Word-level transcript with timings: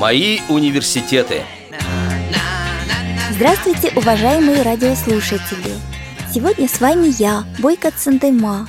Мои 0.00 0.40
университеты. 0.48 1.42
Здравствуйте, 3.32 3.92
уважаемые 3.94 4.62
радиослушатели! 4.62 5.74
Сегодня 6.32 6.68
с 6.68 6.80
вами 6.80 7.12
я, 7.20 7.44
Бойко 7.58 7.90
Цендема. 7.90 8.66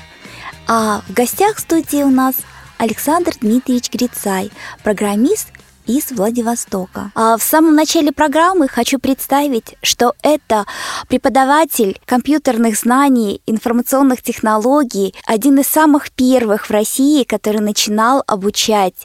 А 0.67 1.02
в 1.07 1.13
гостях 1.13 1.55
в 1.55 1.62
студии 1.62 2.04
у 2.04 2.09
нас 2.09 2.36
Александр 2.78 3.31
Дмитриевич 3.39 3.89
Грицай, 3.91 4.52
программист 4.83 5.54
из 5.88 6.12
Владивостока. 6.12 7.12
А 7.16 7.38
в 7.38 7.44
самом 7.44 7.76
начале 7.76 8.12
программы 8.12 8.68
хочу 8.68 9.00
представить, 9.00 9.76
что 9.81 10.13
это 10.22 10.66
преподаватель 11.08 12.00
компьютерных 12.06 12.78
знаний, 12.78 13.42
информационных 13.46 14.22
технологий, 14.22 15.13
один 15.26 15.60
из 15.60 15.67
самых 15.67 16.12
первых 16.12 16.67
в 16.67 16.72
России, 16.72 17.23
который 17.23 17.62
начинал 17.62 18.23
обучать 18.27 18.95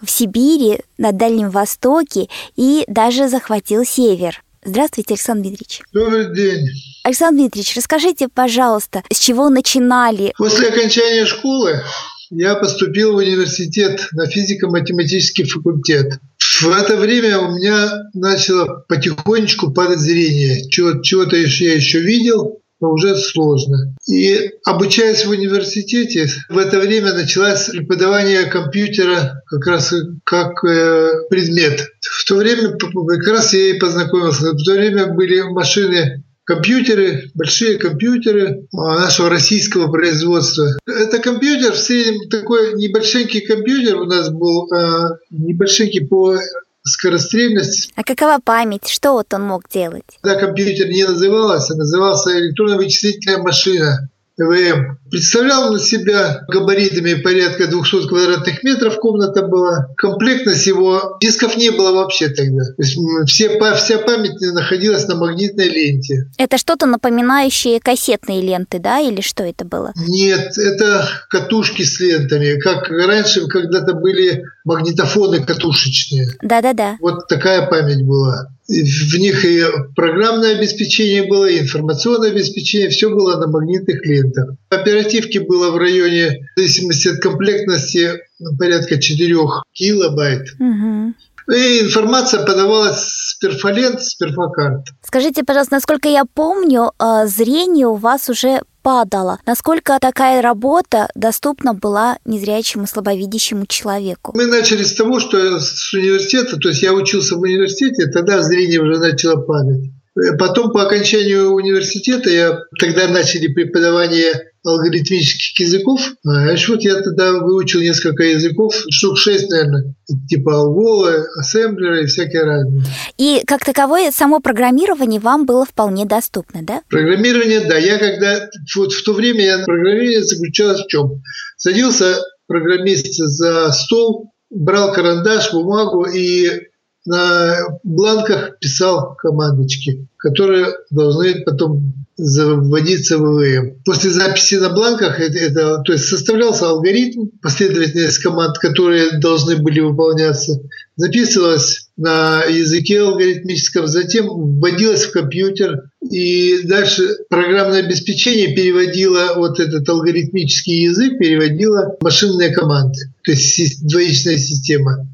в 0.00 0.10
Сибири, 0.10 0.80
на 0.98 1.12
Дальнем 1.12 1.50
Востоке 1.50 2.28
и 2.56 2.84
даже 2.86 3.28
захватил 3.28 3.84
север. 3.84 4.42
Здравствуйте, 4.62 5.14
Александр 5.14 5.48
Дмитриевич. 5.48 5.80
Добрый 5.92 6.34
день. 6.34 6.68
Александр 7.02 7.40
Дмитриевич, 7.40 7.76
расскажите, 7.76 8.28
пожалуйста, 8.28 9.02
с 9.10 9.18
чего 9.18 9.48
начинали? 9.48 10.34
После 10.36 10.68
окончания 10.68 11.24
школы 11.24 11.82
я 12.30 12.54
поступил 12.54 13.12
в 13.12 13.16
университет 13.16 14.08
на 14.12 14.26
физико-математический 14.26 15.44
факультет. 15.44 16.20
В 16.60 16.68
это 16.68 16.96
время 16.96 17.38
у 17.38 17.56
меня 17.56 18.04
начало 18.14 18.84
потихонечку 18.88 19.72
падать 19.72 20.00
зрение. 20.00 20.68
Чего-то 20.68 21.36
я 21.36 21.74
еще 21.74 22.00
видел, 22.00 22.60
но 22.80 22.92
уже 22.92 23.16
сложно. 23.16 23.94
И 24.08 24.52
обучаясь 24.64 25.24
в 25.24 25.30
университете, 25.30 26.28
в 26.48 26.58
это 26.58 26.78
время 26.80 27.12
началось 27.12 27.66
преподавание 27.66 28.44
компьютера 28.44 29.42
как 29.46 29.66
раз 29.66 29.92
как 30.24 30.64
э, 30.64 31.10
предмет. 31.28 31.88
В 32.00 32.24
то 32.26 32.36
время 32.36 32.76
как 32.76 33.26
раз 33.28 33.52
я 33.52 33.70
и 33.70 33.78
познакомился. 33.78 34.52
В 34.52 34.64
то 34.64 34.72
время 34.72 35.08
были 35.08 35.42
машины 35.42 36.24
компьютеры, 36.50 37.30
большие 37.34 37.78
компьютеры 37.78 38.66
а, 38.72 38.98
нашего 38.98 39.30
российского 39.30 39.88
производства. 39.90 40.66
Это 40.84 41.20
компьютер 41.20 41.74
в 41.74 41.78
среднем 41.78 42.28
такой 42.28 42.74
небольшенький 42.74 43.40
компьютер 43.40 44.00
у 44.00 44.04
нас 44.04 44.30
был, 44.30 44.68
а, 44.72 45.10
небольшенький 45.30 46.04
по 46.08 46.38
скорострельности. 46.82 47.92
А 47.94 48.02
какова 48.02 48.40
память? 48.42 48.88
Что 48.88 49.12
вот 49.12 49.32
он 49.32 49.44
мог 49.44 49.68
делать? 49.72 50.18
Да, 50.24 50.34
компьютер 50.34 50.88
не 50.88 51.04
назывался, 51.04 51.74
а 51.74 51.76
назывался 51.76 52.36
электронно-вычислительная 52.36 53.38
машина. 53.38 54.08
ЭВМ. 54.40 54.98
Представлял 55.10 55.72
на 55.72 55.78
себя 55.78 56.42
габаритами 56.48 57.14
порядка 57.14 57.66
200 57.66 58.08
квадратных 58.08 58.62
метров 58.62 58.96
комната 58.98 59.42
была. 59.42 59.88
Комплектность 59.96 60.66
его, 60.66 61.16
дисков 61.20 61.56
не 61.56 61.70
было 61.70 61.92
вообще 61.92 62.28
тогда. 62.28 62.64
То 62.64 62.82
есть 62.82 62.96
все, 63.26 63.74
вся 63.74 63.98
память 63.98 64.40
находилась 64.40 65.06
на 65.08 65.16
магнитной 65.16 65.68
ленте. 65.68 66.26
Это 66.38 66.58
что-то 66.58 66.86
напоминающее 66.86 67.80
кассетные 67.80 68.40
ленты, 68.40 68.78
да, 68.78 69.00
или 69.00 69.20
что 69.20 69.42
это 69.42 69.64
было? 69.64 69.92
Нет, 69.96 70.56
это 70.56 71.08
катушки 71.28 71.82
с 71.82 71.98
лентами. 72.00 72.60
Как 72.60 72.88
раньше 72.88 73.46
когда-то 73.46 73.94
были 73.94 74.44
магнитофоны 74.64 75.44
катушечные. 75.44 76.28
Да-да-да. 76.42 76.96
Вот 77.00 77.26
такая 77.28 77.66
память 77.66 78.06
была 78.06 78.48
в 78.70 79.18
них 79.18 79.44
и 79.44 79.64
программное 79.96 80.56
обеспечение 80.56 81.24
было, 81.24 81.46
и 81.46 81.58
информационное 81.58 82.30
обеспечение, 82.30 82.88
все 82.88 83.10
было 83.10 83.36
на 83.36 83.48
магнитных 83.48 84.04
лентах. 84.06 84.50
Оперативки 84.68 85.38
было 85.38 85.70
в 85.70 85.76
районе, 85.76 86.46
в 86.54 86.58
зависимости 86.58 87.08
от 87.08 87.18
комплектности, 87.20 88.12
порядка 88.58 89.00
4 89.00 89.36
килобайт. 89.72 90.46
Угу. 90.58 91.14
И 91.52 91.80
информация 91.80 92.46
подавалась 92.46 93.00
с 93.00 93.38
перфолент, 93.40 94.00
с 94.02 94.14
перфокарт. 94.14 94.86
Скажите, 95.02 95.42
пожалуйста, 95.42 95.74
насколько 95.74 96.08
я 96.08 96.24
помню, 96.24 96.92
а, 96.98 97.26
зрение 97.26 97.88
у 97.88 97.96
вас 97.96 98.28
уже 98.28 98.60
падало. 98.82 99.38
Насколько 99.46 99.98
такая 100.00 100.42
работа 100.42 101.08
доступна 101.14 101.74
была 101.74 102.18
незрячему, 102.24 102.86
слабовидящему 102.86 103.66
человеку? 103.66 104.32
Мы 104.34 104.46
начали 104.46 104.82
с 104.82 104.94
того, 104.94 105.20
что 105.20 105.60
с 105.60 105.92
университета, 105.92 106.56
то 106.56 106.68
есть 106.68 106.82
я 106.82 106.92
учился 106.92 107.36
в 107.36 107.40
университете, 107.40 108.10
тогда 108.10 108.42
зрение 108.42 108.80
уже 108.80 108.98
начало 108.98 109.40
падать. 109.40 109.90
Потом 110.38 110.72
по 110.72 110.82
окончанию 110.82 111.50
университета 111.50 112.30
я 112.30 112.58
тогда 112.78 113.08
начали 113.08 113.46
преподавание 113.48 114.50
алгоритмических 114.64 115.58
языков. 115.66 116.00
А 116.26 116.54
вот 116.68 116.82
я 116.82 117.00
тогда 117.00 117.32
выучил 117.32 117.80
несколько 117.80 118.24
языков, 118.24 118.74
штук 118.90 119.16
шесть, 119.18 119.48
наверное, 119.50 119.94
типа 120.28 120.56
алголы, 120.56 121.24
ассемблеры 121.38 122.04
и 122.04 122.06
всякие 122.06 122.42
разные. 122.42 122.84
И 123.16 123.42
как 123.46 123.64
таковое 123.64 124.10
само 124.10 124.40
программирование 124.40 125.20
вам 125.20 125.46
было 125.46 125.64
вполне 125.64 126.04
доступно, 126.04 126.62
да? 126.62 126.82
Программирование, 126.90 127.60
да. 127.60 127.78
Я 127.78 127.98
когда 127.98 128.48
вот 128.76 128.92
в 128.92 129.04
то 129.04 129.12
время 129.12 129.44
я 129.44 129.58
программирование 129.64 130.24
заключалось 130.24 130.82
в 130.82 130.88
чем? 130.88 131.22
Садился 131.56 132.16
программист 132.46 133.14
за 133.14 133.70
стол, 133.72 134.32
брал 134.50 134.92
карандаш, 134.92 135.52
бумагу 135.52 136.04
и 136.04 136.69
на 137.06 137.56
бланках 137.82 138.58
писал 138.58 139.16
командочки, 139.16 140.06
которые 140.16 140.66
должны 140.90 141.42
потом 141.44 141.94
заводиться 142.16 143.16
в 143.16 143.22
ВВМ. 143.22 143.76
После 143.84 144.10
записи 144.10 144.56
на 144.56 144.68
бланках 144.68 145.20
это, 145.20 145.38
это, 145.38 145.78
то 145.78 145.92
есть 145.92 146.06
составлялся 146.06 146.68
алгоритм, 146.68 147.28
последовательность 147.40 148.18
команд, 148.18 148.58
которые 148.58 149.18
должны 149.18 149.56
были 149.56 149.80
выполняться, 149.80 150.60
записывалась 150.96 151.88
на 151.96 152.44
языке 152.44 153.00
алгоритмическом, 153.00 153.86
затем 153.86 154.28
вводилась 154.28 155.04
в 155.04 155.12
компьютер, 155.12 155.90
и 156.10 156.60
дальше 156.64 157.16
программное 157.30 157.82
обеспечение 157.82 158.54
переводило 158.54 159.34
вот 159.36 159.58
этот 159.58 159.88
алгоритмический 159.88 160.82
язык, 160.84 161.18
переводило 161.18 161.96
машинные 162.02 162.50
команды, 162.50 162.98
то 163.24 163.30
есть 163.30 163.86
двоичная 163.86 164.36
система. 164.36 165.09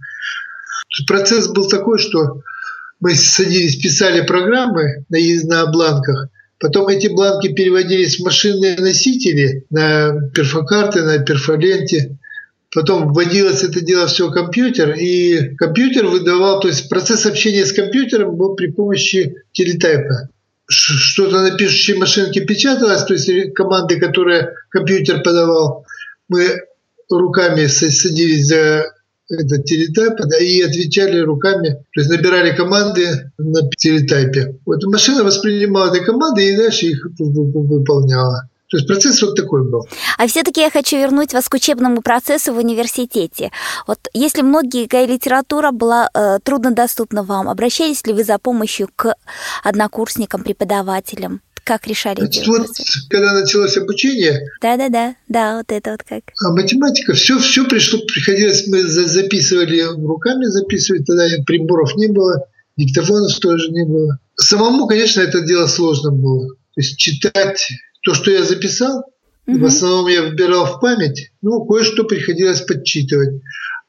Процесс 1.07 1.49
был 1.49 1.69
такой, 1.69 1.99
что 1.99 2.41
мы 3.01 3.15
садились, 3.15 3.77
писали 3.77 4.23
программы 4.23 5.05
на, 5.09 5.19
на 5.45 5.67
бланках, 5.67 6.29
потом 6.59 6.89
эти 6.89 7.09
бланки 7.09 7.53
переводились 7.53 8.19
в 8.19 8.25
машинные 8.25 8.77
носители 8.77 9.65
на 9.71 10.31
перфокарты, 10.35 11.03
на 11.03 11.19
перфоленте, 11.19 12.19
потом 12.75 13.13
вводилось 13.13 13.63
это 13.63 13.81
дело 13.81 14.07
все 14.07 14.29
в 14.29 14.33
компьютер, 14.33 14.95
и 14.95 15.55
компьютер 15.57 16.07
выдавал, 16.07 16.61
то 16.61 16.69
есть 16.69 16.89
процесс 16.89 17.27
общения 17.27 17.67
с 17.67 17.73
компьютером 17.73 18.37
был 18.37 18.55
при 18.55 18.69
помощи 18.69 19.35
телетайпа. 19.53 20.31
Что-то 20.69 21.43
на 21.43 21.57
пишущей 21.57 21.95
машинке 21.95 22.41
печаталось, 22.41 23.05
то 23.05 23.15
есть 23.15 23.55
команды, 23.55 24.01
которые 24.01 24.55
компьютер 24.71 25.23
подавал, 25.23 25.85
мы 26.29 26.63
руками 27.09 27.67
садились 27.67 28.47
за 28.47 28.96
этот 29.29 29.65
телетайп, 29.65 30.15
и 30.41 30.63
отвечали 30.63 31.19
руками, 31.21 31.71
то 31.93 32.01
есть 32.01 32.11
набирали 32.11 32.55
команды 32.57 33.33
на 33.39 33.69
телетайпе. 33.71 34.59
Вот 34.65 34.85
машина 34.85 35.25
воспринимала 35.25 35.95
эти 35.95 36.05
команды 36.05 36.49
и 36.49 36.57
дальше 36.57 36.87
их 36.87 37.07
выполняла. 37.19 38.49
То 38.69 38.79
есть 38.79 38.89
процесс 38.89 39.23
вот 39.23 39.37
такой 39.37 39.69
был. 39.69 39.87
А 40.19 40.27
все-таки 40.27 40.61
я 40.61 40.71
хочу 40.71 40.97
вернуть 40.97 41.33
вас 41.33 41.49
к 41.49 41.55
учебному 41.55 42.03
процессу 42.03 42.53
в 42.53 42.59
университете. 42.59 43.53
Вот 43.87 43.99
если 44.13 44.43
многие 44.43 44.87
литература 45.07 45.71
была 45.71 46.11
э, 46.13 46.39
труднодоступна 46.43 47.23
вам, 47.23 47.49
обращались 47.49 48.05
ли 48.07 48.13
вы 48.13 48.25
за 48.25 48.39
помощью 48.39 48.89
к 48.97 49.15
однокурсникам, 49.63 50.43
преподавателям? 50.43 51.43
Как 51.63 51.87
решали 51.89 52.21
Значит, 52.21 52.47
вот, 52.47 52.69
когда 53.11 53.33
началось 53.33 53.77
обучение... 53.77 54.41
Да-да-да, 54.63 55.17
да, 55.29 55.57
вот 55.57 55.73
это 55.73 55.93
вот 55.93 56.03
как. 56.05 56.23
А 56.45 56.53
математика, 56.53 57.13
все, 57.13 57.39
все 57.41 57.65
пришло, 57.65 57.99
приходилось, 58.07 58.69
мы 58.69 58.85
записывали 58.85 59.83
руками, 59.83 60.45
записывали, 60.45 61.03
тогда 61.03 61.25
приборов 61.45 61.97
не 61.97 62.07
было, 62.07 62.47
диктофонов 62.77 63.37
тоже 63.41 63.71
не 63.71 63.85
было. 63.85 64.19
Самому, 64.37 64.87
конечно, 64.87 65.21
это 65.21 65.41
дело 65.41 65.67
сложно 65.67 66.13
было. 66.13 66.51
То 66.51 66.81
есть 66.81 66.99
читать 66.99 67.69
то, 68.07 68.15
что 68.15 68.31
я 68.31 68.45
записал, 68.45 69.05
угу. 69.47 69.59
в 69.59 69.65
основном 69.65 70.07
я 70.07 70.23
вбирал 70.23 70.65
в 70.65 70.81
память, 70.81 71.33
ну, 71.43 71.65
кое-что 71.67 72.05
приходилось 72.05 72.61
подчитывать. 72.63 73.43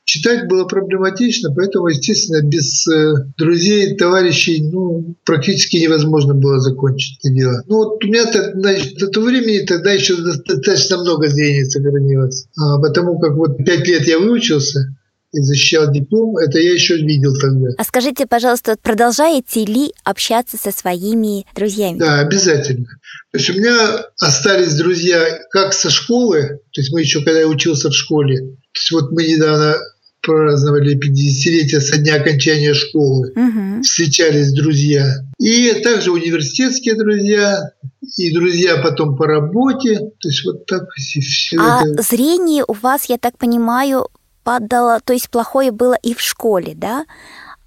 Читать 0.06 0.48
было 0.48 0.64
проблематично, 0.64 1.54
поэтому, 1.54 1.90
естественно, 1.90 2.42
без 2.42 2.88
э, 2.88 3.14
друзей, 3.38 3.96
товарищей 3.98 4.64
ну, 4.72 5.16
практически 5.26 5.76
невозможно 5.78 6.34
было 6.34 6.60
закончить 6.60 7.20
это 7.22 7.34
дело. 7.34 7.62
Ну 7.68 7.76
вот 7.76 8.04
у 8.04 8.08
меня 8.08 8.24
значит, 8.56 8.98
до 8.98 9.08
того 9.08 9.26
времени 9.28 9.66
тогда 9.66 9.92
еще 9.92 10.16
достаточно 10.16 10.98
много 10.98 11.28
зрения 11.28 11.66
сохранилось. 11.66 12.48
А 12.58 12.80
потому 12.80 13.20
как 13.20 13.36
вот 13.36 13.58
пять 13.58 13.86
лет 13.86 14.08
я 14.08 14.18
выучился, 14.18 14.97
и 15.34 15.42
защищал 15.42 15.92
диплом, 15.92 16.38
это 16.38 16.60
я 16.60 16.74
еще 16.74 16.98
видел 16.98 17.34
тогда. 17.40 17.68
А 17.78 17.84
скажите, 17.84 18.26
пожалуйста, 18.26 18.76
продолжаете 18.82 19.66
ли 19.66 19.92
общаться 20.04 20.58
со 20.58 20.72
своими 20.72 21.46
друзьями? 21.54 22.00
Да, 22.00 22.20
обязательно. 22.20 22.86
То 23.32 23.38
есть 23.38 23.50
у 23.50 23.54
меня 23.54 24.06
остались 24.20 24.76
друзья 24.76 25.40
как 25.52 25.74
со 25.74 25.90
школы, 25.90 26.60
то 26.72 26.82
есть 26.82 26.92
мы 26.94 27.02
еще 27.02 27.24
когда 27.24 27.42
я 27.42 27.48
учился 27.48 27.90
в 27.90 27.94
школе, 27.94 28.38
то 28.38 28.80
есть 28.80 28.92
вот 28.92 29.12
мы 29.12 29.28
недавно 29.28 29.76
праздновали 30.22 30.98
50-летие 30.98 31.80
со 31.80 31.98
дня 31.98 32.16
окончания 32.16 32.74
школы. 32.74 33.32
Угу. 33.32 33.82
Встречались 33.84 34.52
друзья. 34.52 35.24
И 35.40 35.72
также 35.82 36.12
университетские 36.12 36.96
друзья, 36.96 37.72
и 38.18 38.34
друзья 38.34 38.78
потом 38.78 39.16
по 39.16 39.26
работе. 39.26 40.00
То 40.20 40.28
есть 40.28 40.44
вот 40.46 40.66
так 40.66 40.84
все 40.96 41.58
А 41.60 41.82
это. 41.86 42.02
зрение 42.02 42.66
у 42.68 42.74
вас, 42.74 43.06
я 43.08 43.18
так 43.18 43.38
понимаю, 43.38 44.10
падало, 44.48 45.00
то 45.04 45.12
есть 45.12 45.30
плохое 45.30 45.72
было 45.72 45.96
и 46.02 46.14
в 46.14 46.22
школе, 46.22 46.74
да? 46.74 47.06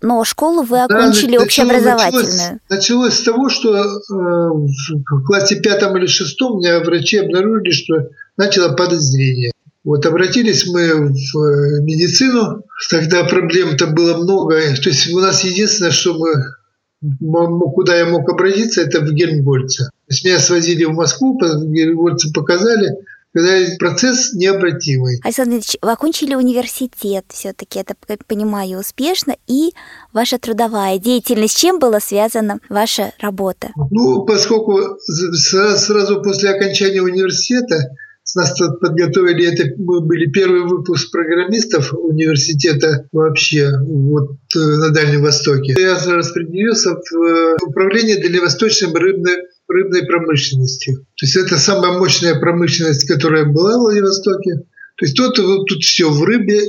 Но 0.00 0.24
школу 0.24 0.62
вы 0.62 0.78
Да, 0.78 0.84
окончили 0.86 1.32
начало- 1.32 1.44
общеобразовательную. 1.44 2.24
Началось, 2.24 2.60
началось 2.70 3.14
с 3.18 3.22
того, 3.22 3.50
что 3.50 3.76
э, 3.76 3.84
в 4.08 5.24
классе 5.26 5.56
пятом 5.56 5.98
или 5.98 6.06
шестом 6.06 6.58
меня 6.58 6.80
врачи 6.80 7.18
обнаружили, 7.18 7.70
что 7.70 8.08
начало 8.38 8.74
падать 8.74 9.02
зрение. 9.02 9.52
Вот 9.84 10.06
обратились 10.06 10.66
мы 10.66 11.12
в 11.12 11.38
э, 11.38 11.82
медицину, 11.82 12.62
тогда 12.88 13.24
проблем-то 13.24 13.88
было 13.88 14.16
много. 14.16 14.54
То 14.82 14.88
есть 14.88 15.12
у 15.12 15.20
нас 15.20 15.44
единственное, 15.44 15.90
что 15.92 16.14
мы 16.14 16.32
куда 17.74 17.96
я 17.96 18.06
мог 18.06 18.28
обратиться, 18.28 18.80
это 18.82 19.00
в 19.00 19.12
Гельмгольце. 19.12 19.84
То 19.84 19.90
есть 20.08 20.24
меня 20.24 20.38
свозили 20.38 20.84
в 20.84 20.92
Москву, 20.92 21.38
в 21.38 21.72
Гельмгольце 21.72 22.32
показали, 22.32 22.88
когда 23.32 23.52
процесс 23.78 24.32
необратимый. 24.34 25.20
Александр 25.22 25.52
Ильич, 25.54 25.76
вы 25.82 25.92
окончили 25.92 26.34
университет 26.34 27.24
все-таки, 27.28 27.78
это 27.78 27.94
понимаю, 28.26 28.80
успешно, 28.80 29.36
и 29.46 29.70
ваша 30.12 30.38
трудовая 30.38 30.98
деятельность, 30.98 31.56
чем 31.58 31.78
была 31.78 32.00
связана 32.00 32.58
ваша 32.68 33.12
работа? 33.20 33.68
Ну, 33.90 34.24
поскольку 34.24 34.80
з- 35.06 35.30
сра- 35.56 35.76
сразу 35.76 36.22
после 36.22 36.50
окончания 36.50 37.02
университета 37.02 37.76
нас 38.36 38.54
тут 38.54 38.78
подготовили, 38.80 39.52
это 39.52 39.74
мы 39.76 40.00
были 40.02 40.30
первый 40.30 40.62
выпуск 40.62 41.10
программистов 41.10 41.92
университета 41.92 43.06
вообще 43.12 43.68
вот 43.88 44.36
э, 44.54 44.58
на 44.58 44.90
Дальнем 44.90 45.22
Востоке. 45.22 45.74
Я 45.76 45.94
распределился 46.14 46.90
в 46.90 47.22
э, 47.24 47.56
управление 47.66 48.20
дальневосточной 48.22 48.92
рыбной, 48.94 49.36
рыбной 49.70 50.04
промышленностью. 50.04 51.06
То 51.16 51.26
есть 51.26 51.36
это 51.36 51.58
самая 51.58 51.98
мощная 51.98 52.38
промышленность, 52.38 53.06
которая 53.06 53.44
была 53.44 53.76
в 53.76 53.80
Владивостоке. 53.80 54.62
То 54.96 55.06
есть 55.06 55.16
тут, 55.16 55.36
тут 55.36 55.82
все 55.82 56.10
в 56.10 56.22
рыбе, 56.24 56.60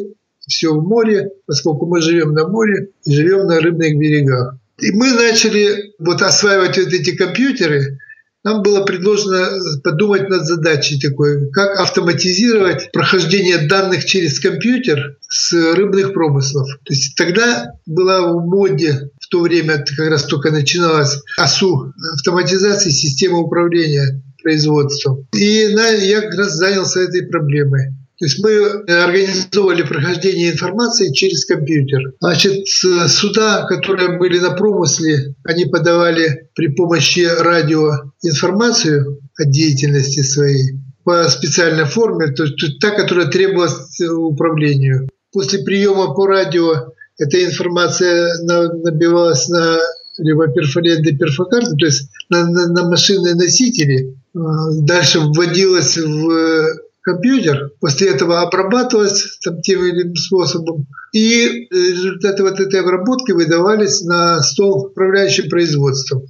все 0.48 0.74
в 0.74 0.84
море, 0.84 1.30
поскольку 1.46 1.86
мы 1.86 2.02
живем 2.02 2.34
на 2.34 2.48
море 2.48 2.90
и 3.06 3.14
живем 3.14 3.48
на 3.48 3.60
рыбных 3.60 3.98
берегах. 3.98 4.56
И 4.80 4.92
мы 4.92 5.12
начали 5.14 5.94
вот 6.00 6.22
осваивать 6.22 6.78
вот 6.78 6.94
эти 6.94 7.16
компьютеры. 7.16 8.00
Нам 8.44 8.64
было 8.64 8.84
предложено 8.84 9.50
подумать 9.84 10.28
над 10.28 10.46
задачей 10.46 11.00
такой, 11.00 11.52
как 11.52 11.80
автоматизировать 11.80 12.92
прохождение 12.92 13.68
данных 13.68 14.04
через 14.06 14.40
компьютер 14.40 15.18
с 15.30 15.54
рыбных 15.76 16.14
промыслов. 16.14 16.68
То 16.84 16.94
есть 16.94 17.16
тогда 17.16 17.74
была 17.86 18.34
в 18.34 18.46
моде 18.48 19.12
то 19.32 19.42
время, 19.42 19.84
как 19.98 20.10
раз 20.10 20.26
только 20.26 20.52
начиналась 20.52 21.18
АСУ, 21.38 21.94
автоматизация 22.14 22.92
системы 22.92 23.40
управления 23.40 24.22
производством. 24.44 25.28
И 25.34 25.74
я 25.74 26.22
как 26.22 26.36
раз 26.36 26.54
занялся 26.54 27.00
этой 27.02 27.28
проблемой. 27.28 27.94
То 28.20 28.26
есть 28.26 28.44
мы 28.44 28.94
организовывали 28.94 29.82
прохождение 29.82 30.52
информации 30.52 31.12
через 31.12 31.46
компьютер. 31.46 32.14
Значит, 32.20 32.68
суда, 32.68 33.66
которые 33.68 34.20
были 34.20 34.38
на 34.38 34.52
промысле, 34.52 35.34
они 35.44 35.66
подавали 35.66 36.50
при 36.54 36.68
помощи 36.68 37.22
радио 37.40 37.90
информацию 38.22 39.22
о 39.40 39.46
деятельности 39.46 40.22
своей 40.22 40.78
по 41.04 41.28
специальной 41.30 41.86
форме, 41.86 42.28
то 42.28 42.44
есть 42.44 42.80
та, 42.80 42.92
которая 42.92 43.26
требовалась 43.26 44.00
э, 44.00 44.08
управлению. 44.08 45.10
После 45.32 45.64
приема 45.64 46.14
по 46.14 46.28
радио 46.28 46.91
эта 47.22 47.44
информация 47.44 48.34
на- 48.44 48.74
набивалась 48.74 49.48
на 49.50 49.78
либо 50.18 50.48
перфолет 50.48 51.04
перфокарты, 51.18 51.76
то 51.78 51.86
есть 51.86 52.10
на, 52.30 52.48
на, 52.50 52.68
на 52.68 52.90
машинные 52.90 53.36
носители, 53.36 54.18
э, 54.36 54.40
дальше 54.82 55.20
вводилась 55.20 55.98
в 55.98 56.68
компьютер, 57.02 57.72
после 57.80 58.10
этого 58.10 58.42
обрабатывалась 58.42 59.40
там, 59.44 59.62
тем 59.62 59.84
или 59.84 60.04
иным 60.04 60.16
способом, 60.16 60.86
и 61.14 61.68
результаты 61.72 62.44
вот 62.44 62.60
этой 62.60 62.82
обработки 62.82 63.32
выдавались 63.32 64.02
на 64.02 64.42
стол 64.42 64.88
управляющим 64.92 65.50
производством. 65.50 66.24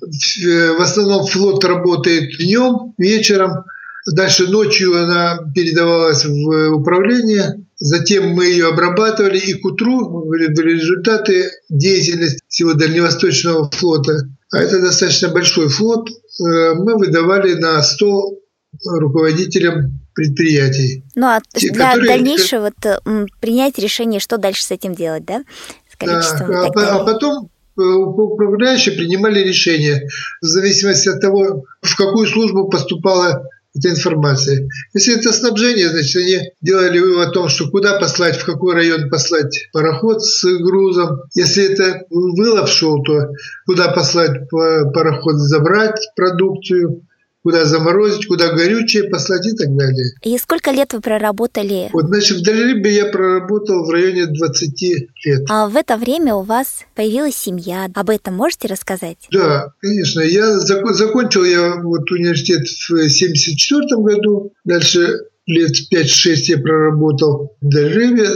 Э, 0.46 0.74
в 0.74 0.82
основном 0.82 1.26
флот 1.26 1.64
работает 1.64 2.38
днем, 2.38 2.94
вечером, 2.98 3.66
Дальше 4.08 4.48
ночью 4.48 4.98
она 5.02 5.40
передавалась 5.54 6.26
в 6.26 6.74
управление, 6.74 7.64
затем 7.78 8.30
мы 8.30 8.46
ее 8.46 8.68
обрабатывали, 8.70 9.38
и 9.38 9.54
к 9.54 9.66
утру 9.66 10.26
были 10.26 10.48
результаты 10.48 11.52
деятельности 11.70 12.40
всего 12.48 12.74
Дальневосточного 12.74 13.70
флота. 13.72 14.28
А 14.52 14.58
это 14.58 14.82
достаточно 14.82 15.30
большой 15.30 15.70
флот. 15.70 16.10
э, 16.10 16.74
Мы 16.76 16.98
выдавали 16.98 17.54
на 17.54 17.82
стол 17.84 18.40
руководителям 18.86 20.00
предприятий. 20.14 21.04
Ну 21.16 21.28
а 21.28 21.40
Те, 21.54 21.72
для 21.72 21.90
которые- 21.92 22.08
дальнейшего 22.10 22.72
вот, 23.06 23.30
принять 23.40 23.78
решение, 23.78 24.20
что 24.20 24.38
дальше 24.38 24.64
с 24.64 24.72
этим 24.72 24.94
делать, 24.96 25.26
да? 25.26 25.44
С 25.92 25.96
количеством 25.96 26.48
Да, 26.52 26.66
а, 26.66 27.00
а 27.02 27.06
потом 27.06 27.50
э, 27.78 27.82
управляющие 27.82 28.96
принимали 28.96 29.40
решение 29.40 30.08
в 30.42 30.46
зависимости 30.46 31.08
от 31.10 31.22
того, 31.22 31.64
в 31.82 31.96
какую 31.96 32.28
службу 32.28 32.68
поступала 32.70 33.48
эта 33.74 33.90
информация. 33.90 34.68
Если 34.94 35.18
это 35.18 35.32
снабжение, 35.32 35.90
значит, 35.90 36.16
они 36.22 36.40
делали 36.62 37.00
вывод 37.00 37.30
о 37.30 37.32
том, 37.32 37.50
что 37.50 37.70
куда 37.70 38.00
послать, 38.00 38.38
в 38.38 38.46
какой 38.46 38.76
район 38.76 39.10
послать 39.10 39.70
пароход 39.72 40.24
с 40.24 40.44
грузом. 40.60 41.22
Если 41.34 41.72
это 41.72 42.04
вылов 42.10 42.70
шел, 42.70 43.02
то 43.04 43.30
куда 43.66 43.92
послать 43.92 44.50
па- 44.50 44.90
пароход 44.92 45.36
забрать 45.36 46.00
продукцию, 46.16 47.04
куда 47.44 47.66
заморозить, 47.66 48.28
куда 48.28 48.54
горючее 48.54 49.10
послать 49.10 49.48
и 49.48 49.56
так 49.56 49.76
далее. 49.76 50.12
И 50.24 50.38
сколько 50.38 50.72
лет 50.72 50.94
вы 50.94 51.02
проработали? 51.02 51.90
Вот, 51.92 52.06
значит, 52.08 52.38
в 52.38 52.44
Дальрыбе 52.44 52.94
я 52.94 53.06
проработал 53.06 53.86
в 53.86 53.90
районе 53.90 54.28
20 54.28 54.82
лет. 55.26 55.46
А 55.50 55.68
в 55.68 55.76
это 55.76 55.98
время 55.98 56.36
у 56.36 56.44
вас 56.44 56.84
появилась 56.96 57.36
семья. 57.36 57.88
Об 57.94 58.10
этом 58.10 58.36
можете 58.36 58.68
рассказать? 58.68 59.18
Да, 59.32 59.74
конечно. 59.80 60.22
Я 60.22 60.58
зак- 60.60 60.94
закончил 60.94 61.44
я 61.44 61.76
вот 61.82 62.10
университет 62.12 62.68
в 62.68 62.92
1974 62.94 64.02
году. 64.02 64.54
Дальше 64.64 65.22
лет 65.48 65.72
5-6 65.92 66.36
я 66.48 66.58
проработал 66.60 67.58
в 67.62 67.70
Дальреве 67.70 68.28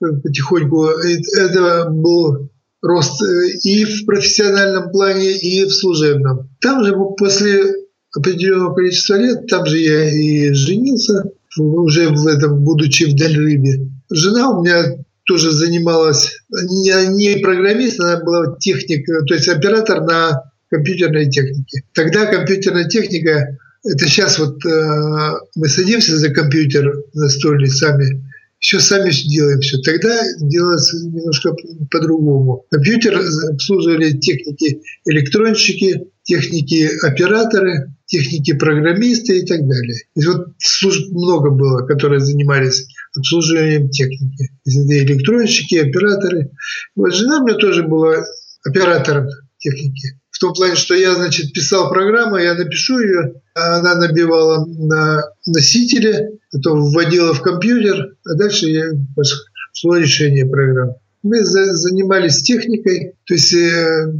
потихоньку. 0.00 0.88
И 1.06 1.20
Это 1.38 1.88
был 1.90 2.50
рост 2.82 3.22
э, 3.22 3.48
и 3.62 3.84
в 3.84 4.06
профессиональном 4.06 4.90
плане, 4.90 5.32
и 5.32 5.64
в 5.64 5.70
служебном. 5.72 6.50
Там 6.60 6.84
же 6.84 6.94
после 7.18 7.64
определенного 8.14 8.74
количества 8.74 9.14
лет, 9.14 9.46
там 9.46 9.66
же 9.66 9.78
я 9.78 10.10
и 10.10 10.52
женился, 10.52 11.24
уже 11.58 12.08
в 12.08 12.26
этом, 12.26 12.62
будучи 12.62 13.04
в 13.04 13.14
Дальрыбе. 13.14 13.88
Жена 14.10 14.50
у 14.50 14.64
меня 14.64 14.96
тоже 15.24 15.50
занималась, 15.50 16.38
не, 16.50 17.14
не 17.14 17.40
программист, 17.40 18.00
она 18.00 18.20
была 18.22 18.56
техник, 18.58 19.06
то 19.06 19.34
есть 19.34 19.48
оператор 19.48 20.02
на 20.02 20.42
компьютерной 20.70 21.28
технике. 21.28 21.82
Тогда 21.92 22.26
компьютерная 22.26 22.88
техника, 22.88 23.56
это 23.84 24.06
сейчас 24.06 24.38
вот 24.38 24.64
э, 24.64 25.32
мы 25.56 25.68
садимся 25.68 26.16
за 26.16 26.30
компьютер 26.30 26.92
настольный 27.14 27.70
сами, 27.70 28.22
все 28.58 28.80
сами 28.80 29.10
делаем 29.10 29.60
все. 29.60 29.78
Тогда 29.78 30.18
делалось 30.40 30.92
немножко 30.92 31.54
по-другому. 31.90 32.64
Компьютер 32.70 33.20
обслуживали 33.50 34.12
техники 34.12 34.80
электронщики, 35.04 36.04
техники 36.22 36.90
операторы, 37.02 37.94
техники 38.06 38.54
программисты 38.54 39.40
и 39.40 39.46
так 39.46 39.60
далее. 39.60 39.96
Есть 40.14 40.28
вот 40.28 40.46
служб 40.58 41.12
много 41.12 41.50
было, 41.50 41.86
которые 41.86 42.20
занимались 42.20 42.86
обслуживанием 43.16 43.90
техники. 43.90 44.50
Электронщики, 44.64 45.76
операторы. 45.76 46.50
Вот 46.94 47.14
жена 47.14 47.40
у 47.40 47.46
меня 47.46 47.56
тоже 47.56 47.82
была 47.82 48.24
оператором 48.64 49.28
техники. 49.58 50.18
В 50.30 50.38
том 50.38 50.52
плане, 50.52 50.74
что 50.74 50.94
я, 50.94 51.14
значит, 51.14 51.52
писал 51.52 51.90
программу, 51.90 52.36
я 52.36 52.54
напишу 52.54 52.98
ее, 52.98 53.40
а 53.54 53.78
она 53.78 53.94
набивала 53.94 54.66
на 54.66 55.22
носителе, 55.46 56.30
потом 56.52 56.82
вводила 56.82 57.32
в 57.32 57.40
компьютер, 57.40 58.16
а 58.26 58.34
дальше 58.34 58.66
я 58.66 58.84
шло 59.72 59.96
решение 59.96 60.44
программы. 60.44 60.96
Мы 61.22 61.42
за, 61.42 61.74
занимались 61.74 62.42
техникой, 62.42 63.14
то 63.24 63.34
есть 63.34 63.52
э, 63.54 64.12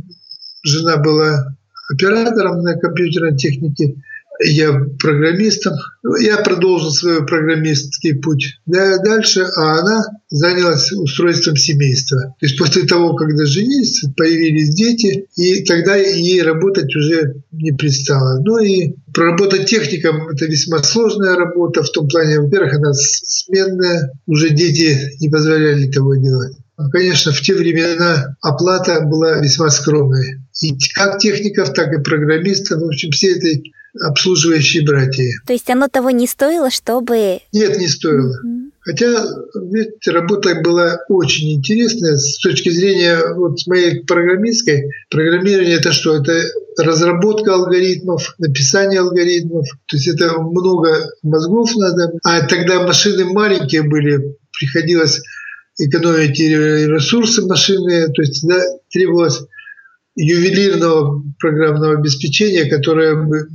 жена 0.64 0.96
была 0.96 1.55
оператором 1.88 2.62
на 2.62 2.74
компьютерной 2.74 3.36
технике, 3.36 3.96
я 4.44 4.72
программистом. 4.98 5.74
Я 6.20 6.38
продолжил 6.38 6.90
свой 6.90 7.24
программистский 7.26 8.14
путь 8.14 8.58
дальше, 8.66 9.46
а 9.56 9.80
она 9.80 10.04
занялась 10.28 10.92
устройством 10.92 11.56
семейства. 11.56 12.20
То 12.38 12.46
есть 12.46 12.58
после 12.58 12.82
того, 12.82 13.14
когда 13.14 13.46
женились, 13.46 14.04
появились 14.16 14.74
дети, 14.74 15.26
и 15.36 15.64
тогда 15.64 15.96
ей 15.96 16.42
работать 16.42 16.94
уже 16.94 17.42
не 17.52 17.72
пристало. 17.72 18.40
Ну 18.44 18.58
и 18.58 18.94
проработать 19.14 19.66
техником– 19.66 20.28
это 20.32 20.46
весьма 20.46 20.82
сложная 20.82 21.36
работа 21.36 21.82
в 21.82 21.90
том 21.90 22.08
плане, 22.08 22.40
во-первых, 22.40 22.74
она 22.74 22.92
сменная, 22.92 24.12
уже 24.26 24.50
дети 24.50 25.16
не 25.20 25.28
позволяли 25.28 25.90
того 25.90 26.16
делать. 26.16 26.56
Конечно, 26.92 27.32
в 27.32 27.40
те 27.40 27.54
времена 27.54 28.36
оплата 28.42 29.00
была 29.00 29.40
весьма 29.40 29.70
скромной. 29.70 30.40
И 30.62 30.76
как 30.94 31.18
техников, 31.18 31.72
так 31.72 31.92
и 31.92 32.02
программистов, 32.02 32.80
в 32.80 32.86
общем, 32.86 33.10
все 33.10 33.36
этой 33.36 33.72
обслуживающие 34.00 34.84
братья. 34.84 35.30
То 35.46 35.52
есть 35.52 35.70
оно 35.70 35.88
того 35.88 36.10
не 36.10 36.26
стоило, 36.26 36.70
чтобы... 36.70 37.40
Нет, 37.52 37.78
не 37.78 37.88
стоило. 37.88 38.40
Mm-hmm. 38.44 38.66
Хотя 38.86 39.26
ведь 39.72 40.06
работа 40.06 40.60
была 40.62 40.98
очень 41.08 41.54
интересная 41.54 42.16
с 42.16 42.38
точки 42.38 42.68
зрения 42.68 43.18
вот 43.34 43.58
моей 43.66 44.04
программистской. 44.04 44.84
Программирование 45.10 45.78
это 45.78 45.90
что? 45.90 46.14
Это 46.14 46.40
разработка 46.78 47.54
алгоритмов, 47.54 48.36
написание 48.38 49.00
алгоритмов. 49.00 49.66
То 49.86 49.96
есть 49.96 50.06
это 50.06 50.40
много 50.40 51.10
мозгов 51.24 51.74
надо. 51.74 52.12
А 52.22 52.46
тогда 52.46 52.86
машины 52.86 53.24
маленькие 53.24 53.82
были, 53.82 54.36
приходилось 54.56 55.20
экономить 55.78 56.38
ресурсы 56.38 57.44
машины, 57.46 58.08
то 58.08 58.22
есть 58.22 58.46
да, 58.46 58.62
требовалось 58.90 59.42
ювелирного 60.16 61.22
программного 61.38 61.98
обеспечения, 61.98 62.64
которое 62.64 63.14
бы 63.14 63.46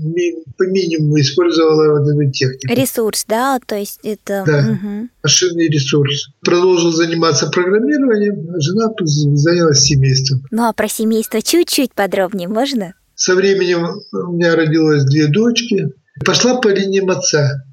по 0.58 0.64
минимуму 0.64 1.20
использовало 1.20 2.00
вот 2.00 2.08
эту 2.08 2.32
технику. 2.32 2.74
Ресурс, 2.74 3.26
да, 3.28 3.60
то 3.66 3.76
есть 3.76 4.00
это... 4.04 4.44
Да, 4.46 4.60
угу. 4.60 5.10
машинный 5.24 5.68
ресурс. 5.70 6.30
Продолжил 6.46 6.92
заниматься 6.92 7.48
программированием, 7.50 8.48
а 8.54 8.62
жена 8.62 8.94
занялась 9.36 9.82
семейством. 9.82 10.44
Ну 10.52 10.68
а 10.68 10.74
про 10.74 10.88
семейство 10.88 11.42
чуть-чуть 11.42 11.94
подробнее 11.94 12.48
можно? 12.48 12.94
Со 13.16 13.34
временем 13.36 14.00
у 14.12 14.34
меня 14.34 14.56
родилось 14.56 15.04
две 15.06 15.28
дочки. 15.28 15.88
Пошла 16.24 16.60
по 16.60 16.68
линии 16.68 17.02
отца 17.10 17.64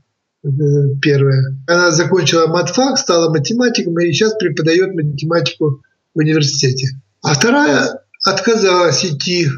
первая. 0.43 1.57
Она 1.67 1.91
закончила 1.91 2.47
матфак, 2.47 2.99
стала 2.99 3.31
математиком 3.31 3.99
и 3.99 4.13
сейчас 4.13 4.35
преподает 4.35 4.95
математику 4.95 5.83
в 6.15 6.19
университете. 6.19 6.89
А 7.23 7.35
вторая 7.35 8.01
отказалась 8.25 9.05
идти 9.05 9.49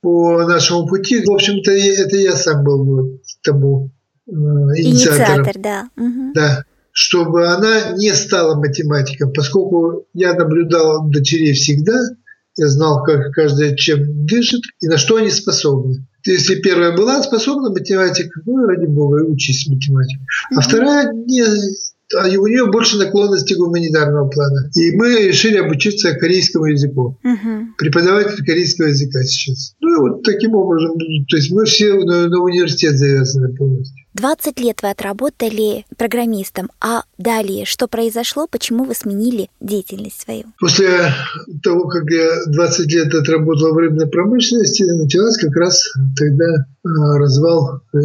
по 0.00 0.42
нашему 0.44 0.86
пути. 0.86 1.24
В 1.24 1.30
общем-то, 1.30 1.70
это 1.70 2.16
я 2.16 2.36
сам 2.36 2.64
был 2.64 3.20
тому 3.42 3.90
э, 4.26 4.30
инициатором. 4.30 5.46
Инициатор, 5.46 5.54
да. 5.60 5.88
Угу. 5.96 6.32
Да. 6.34 6.64
Чтобы 6.92 7.48
она 7.48 7.90
не 7.96 8.14
стала 8.14 8.54
математиком, 8.54 9.32
поскольку 9.32 10.06
я 10.14 10.34
наблюдал 10.34 11.08
дочерей 11.08 11.52
всегда, 11.52 11.98
я 12.56 12.68
знал, 12.68 13.02
как 13.02 13.32
каждая 13.32 13.74
чем 13.74 14.26
дышит 14.26 14.62
и 14.80 14.88
на 14.88 14.96
что 14.96 15.16
они 15.16 15.30
способны. 15.30 16.06
Если 16.26 16.56
первая 16.56 16.96
была 16.96 17.22
способна 17.22 17.70
математика, 17.70 18.40
ну, 18.44 18.66
ради 18.66 18.86
бога, 18.86 19.24
учись 19.24 19.68
математике. 19.68 20.20
А 20.54 20.60
вторая 20.60 21.12
не, 21.12 21.42
а 22.14 22.28
у 22.28 22.46
нее 22.46 22.70
больше 22.70 22.98
наклонности 22.98 23.54
гуманитарного 23.54 24.28
плана. 24.28 24.70
И 24.76 24.94
мы 24.96 25.28
решили 25.28 25.56
обучиться 25.56 26.14
корейскому 26.14 26.66
языку. 26.66 27.18
Угу. 27.24 27.74
Преподаватель 27.78 28.44
корейского 28.44 28.86
языка 28.86 29.22
сейчас. 29.24 29.74
Ну 29.80 29.96
и 29.96 30.00
вот 30.00 30.22
таким 30.22 30.54
образом, 30.54 30.96
то 31.28 31.36
есть 31.36 31.50
мы 31.50 31.64
все 31.64 31.94
на, 31.94 32.28
на 32.28 32.40
университет 32.42 32.96
завязаны 32.96 33.54
полностью. 33.54 34.05
20 34.16 34.58
лет 34.60 34.82
вы 34.82 34.90
отработали 34.90 35.84
программистом, 35.98 36.70
а 36.80 37.02
далее 37.18 37.66
что 37.66 37.86
произошло, 37.86 38.46
почему 38.50 38.84
вы 38.84 38.94
сменили 38.94 39.50
деятельность 39.60 40.22
свою? 40.22 40.44
После 40.58 40.88
того, 41.62 41.86
как 41.86 42.04
я 42.10 42.44
20 42.46 42.92
лет 42.92 43.14
отработал 43.14 43.74
в 43.74 43.76
рыбной 43.76 44.06
промышленности, 44.08 44.84
началась 44.84 45.36
как 45.36 45.54
раз 45.56 45.92
тогда 46.18 46.46
а, 46.82 47.18
развал 47.18 47.82
э, 47.92 47.98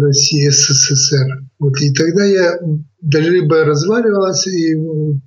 России 0.00 0.48
СССР. 0.48 1.44
Вот, 1.60 1.80
и 1.80 1.92
тогда 1.92 2.24
я, 2.24 2.58
рыба 3.14 3.64
разваливалась, 3.64 4.48
и 4.48 4.74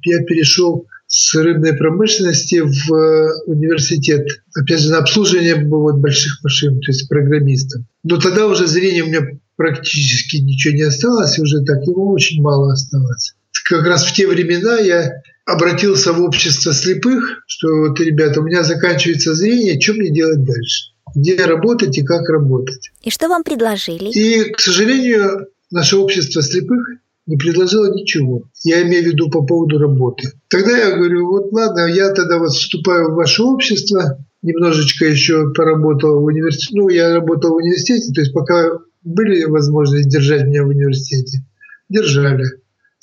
я 0.04 0.24
перешел 0.26 0.86
с 1.08 1.34
рыбной 1.34 1.74
промышленности 1.74 2.62
в 2.62 2.94
э, 2.94 3.44
университет. 3.48 4.28
Опять 4.54 4.82
же, 4.82 4.92
на 4.92 4.98
обслуживание 4.98 5.66
вот 5.66 5.96
больших 5.96 6.44
машин, 6.44 6.80
то 6.82 6.92
есть 6.92 7.08
программистом. 7.08 7.88
Но 8.04 8.18
тогда 8.18 8.48
уже 8.48 8.68
зрение 8.68 9.04
у 9.04 9.08
меня 9.08 9.22
практически 9.60 10.38
ничего 10.38 10.74
не 10.74 10.84
осталось, 10.84 11.38
уже 11.38 11.60
так 11.66 11.84
его 11.86 12.14
очень 12.14 12.42
мало 12.42 12.72
осталось. 12.72 13.36
Как 13.66 13.86
раз 13.86 14.06
в 14.06 14.14
те 14.14 14.26
времена 14.26 14.78
я 14.78 15.22
обратился 15.46 16.14
в 16.14 16.22
общество 16.22 16.72
слепых, 16.72 17.44
что 17.46 17.68
вот, 17.68 18.00
ребята, 18.00 18.40
у 18.40 18.44
меня 18.44 18.64
заканчивается 18.64 19.36
зрение, 19.36 19.80
что 19.80 19.94
мне 19.94 20.12
делать 20.12 20.46
дальше? 20.46 20.94
Где 21.14 21.44
работать 21.44 21.98
и 21.98 22.06
как 22.06 22.30
работать? 22.30 22.90
И 23.04 23.10
что 23.10 23.28
вам 23.28 23.44
предложили? 23.44 24.10
И, 24.12 24.50
к 24.50 24.62
сожалению, 24.62 25.48
наше 25.72 25.98
общество 25.98 26.42
слепых 26.42 26.88
не 27.28 27.36
предложило 27.36 27.94
ничего. 27.94 28.44
Я 28.64 28.82
имею 28.84 29.04
в 29.04 29.08
виду 29.08 29.30
по 29.30 29.44
поводу 29.46 29.78
работы. 29.78 30.32
Тогда 30.48 30.78
я 30.78 30.96
говорю, 30.96 31.28
вот 31.28 31.52
ладно, 31.52 31.86
я 31.86 32.14
тогда 32.14 32.40
вот 32.40 32.52
вступаю 32.52 33.12
в 33.12 33.16
ваше 33.16 33.44
общество, 33.44 34.26
немножечко 34.42 35.06
еще 35.06 35.52
поработал 35.52 36.22
в 36.22 36.24
университете. 36.24 36.80
Ну, 36.80 36.88
я 36.88 37.14
работал 37.16 37.52
в 37.52 37.58
университете, 37.58 38.14
то 38.14 38.22
есть 38.22 38.34
пока 38.34 38.70
были 39.04 39.46
возможности 39.46 40.10
держать 40.10 40.46
меня 40.46 40.64
в 40.64 40.70
университете, 40.70 41.46
держали. 41.90 42.46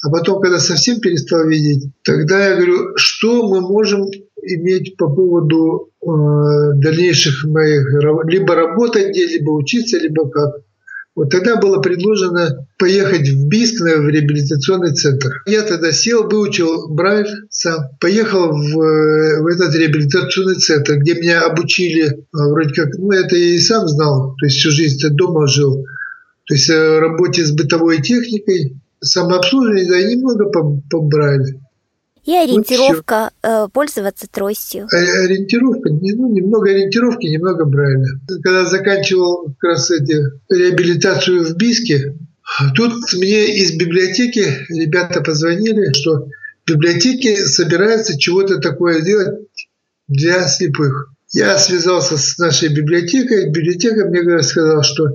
А 0.03 0.11
потом, 0.11 0.41
когда 0.41 0.59
совсем 0.59 1.01
перестал 1.01 1.47
видеть, 1.47 1.91
тогда 2.05 2.49
я 2.49 2.57
говорю, 2.57 2.97
что 2.97 3.49
мы 3.49 3.61
можем 3.61 4.07
иметь 4.43 4.97
по 4.97 5.09
поводу 5.09 5.91
э, 6.03 6.07
дальнейших 6.77 7.45
моих 7.45 7.87
либо 8.29 8.55
работать 8.55 9.11
где, 9.11 9.27
либо 9.27 9.51
учиться, 9.51 9.99
либо 9.99 10.29
как. 10.29 10.66
Вот 11.17 11.31
тогда 11.31 11.57
было 11.57 11.81
предложено 11.81 12.69
поехать 12.79 13.27
в 13.31 13.49
Бийск 13.49 13.81
в 13.81 14.09
реабилитационный 14.09 14.95
центр. 14.95 15.43
Я 15.47 15.63
тогда 15.63 15.91
сел, 15.91 16.29
выучил 16.29 16.89
Брайль 16.89 17.47
сам, 17.49 17.89
поехал 18.01 18.53
в, 18.53 18.75
в 18.75 19.47
этот 19.47 19.75
реабилитационный 19.75 20.57
центр, 20.57 20.99
где 20.99 21.15
меня 21.15 21.47
обучили, 21.47 22.27
а, 22.35 22.49
вроде 22.49 22.75
как, 22.75 22.99
ну 22.99 23.13
это 23.13 23.35
я 23.35 23.55
и 23.55 23.59
сам 23.59 23.89
знал, 23.89 24.35
то 24.39 24.45
есть 24.45 24.59
всю 24.59 24.71
жизнь 24.71 25.09
дома 25.17 25.47
жил, 25.47 25.87
то 26.47 26.55
есть 26.55 26.69
э, 26.69 26.99
работе 26.99 27.47
с 27.47 27.51
бытовой 27.51 28.03
техникой, 28.03 28.77
самообслуживание, 29.01 29.89
да, 29.89 30.03
немного 30.03 30.51
по, 30.51 30.83
по 30.91 31.01
Брайлю. 31.01 31.66
И 32.27 32.35
ориентировка, 32.35 33.31
вот 33.43 33.73
пользоваться 33.73 34.27
тростью. 34.29 34.89
Ориентировка, 34.91 35.91
ну, 35.91 36.33
немного 36.33 36.71
ориентировки, 36.71 37.27
немного 37.27 37.65
Брайля. 37.65 38.21
Когда 38.43 38.67
заканчивал 38.67 39.55
как 39.59 39.71
раз 39.71 39.91
эти, 39.93 40.25
реабилитацию 40.51 41.45
в 41.45 41.57
Биске, 41.57 42.17
тут 42.75 42.95
мне 43.15 43.57
из 43.57 43.77
библиотеки 43.77 44.45
ребята 44.71 45.21
позвонили, 45.21 45.93
что 45.93 46.27
в 46.67 46.71
библиотеке 46.73 47.37
собирается 47.47 48.19
чего-то 48.19 48.59
такое 48.59 49.03
делать 49.03 49.47
для 50.09 50.49
слепых. 50.49 51.13
Я 51.33 51.59
связался 51.59 52.19
с 52.19 52.39
нашей 52.39 52.75
библиотекой. 52.75 53.51
Библиотека 53.51 54.07
мне 54.07 54.43
сказала, 54.43 54.83
что 54.83 55.07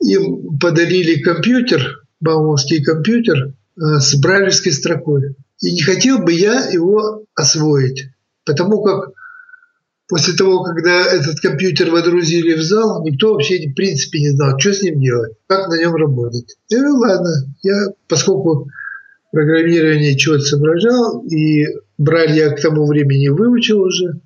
им 0.00 0.58
подарили 0.58 1.22
компьютер, 1.22 2.02
баумовский 2.20 2.82
компьютер, 2.82 3.54
э, 3.76 3.98
с 4.00 4.14
брайлевской 4.16 4.72
строкой. 4.72 5.36
И 5.62 5.72
не 5.72 5.82
хотел 5.82 6.18
бы 6.18 6.32
я 6.32 6.68
его 6.70 7.24
освоить, 7.34 8.08
потому 8.44 8.82
как 8.82 9.10
после 10.08 10.34
того, 10.34 10.62
когда 10.62 11.06
этот 11.06 11.40
компьютер 11.40 11.90
водрузили 11.90 12.54
в 12.54 12.62
зал, 12.62 13.04
никто 13.04 13.32
вообще 13.32 13.68
в 13.68 13.74
принципе 13.74 14.20
не 14.20 14.30
знал, 14.30 14.58
что 14.58 14.72
с 14.72 14.82
ним 14.82 15.00
делать, 15.00 15.32
как 15.46 15.68
на 15.68 15.78
нем 15.78 15.94
работать. 15.94 16.56
И 16.68 16.76
ну 16.76 16.98
ладно, 16.98 17.30
я, 17.62 17.88
поскольку 18.08 18.68
программирование 19.32 20.16
чего-то 20.16 20.42
соображал, 20.42 21.24
и 21.26 21.64
брали 21.98 22.38
я 22.38 22.50
к 22.50 22.60
тому 22.60 22.86
времени 22.86 23.28
выучил 23.28 23.80
уже, 23.80 24.20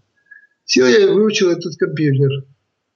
все, 0.65 0.87
я 0.87 1.13
выучил 1.13 1.51
этот 1.51 1.77
компьютер. 1.77 2.45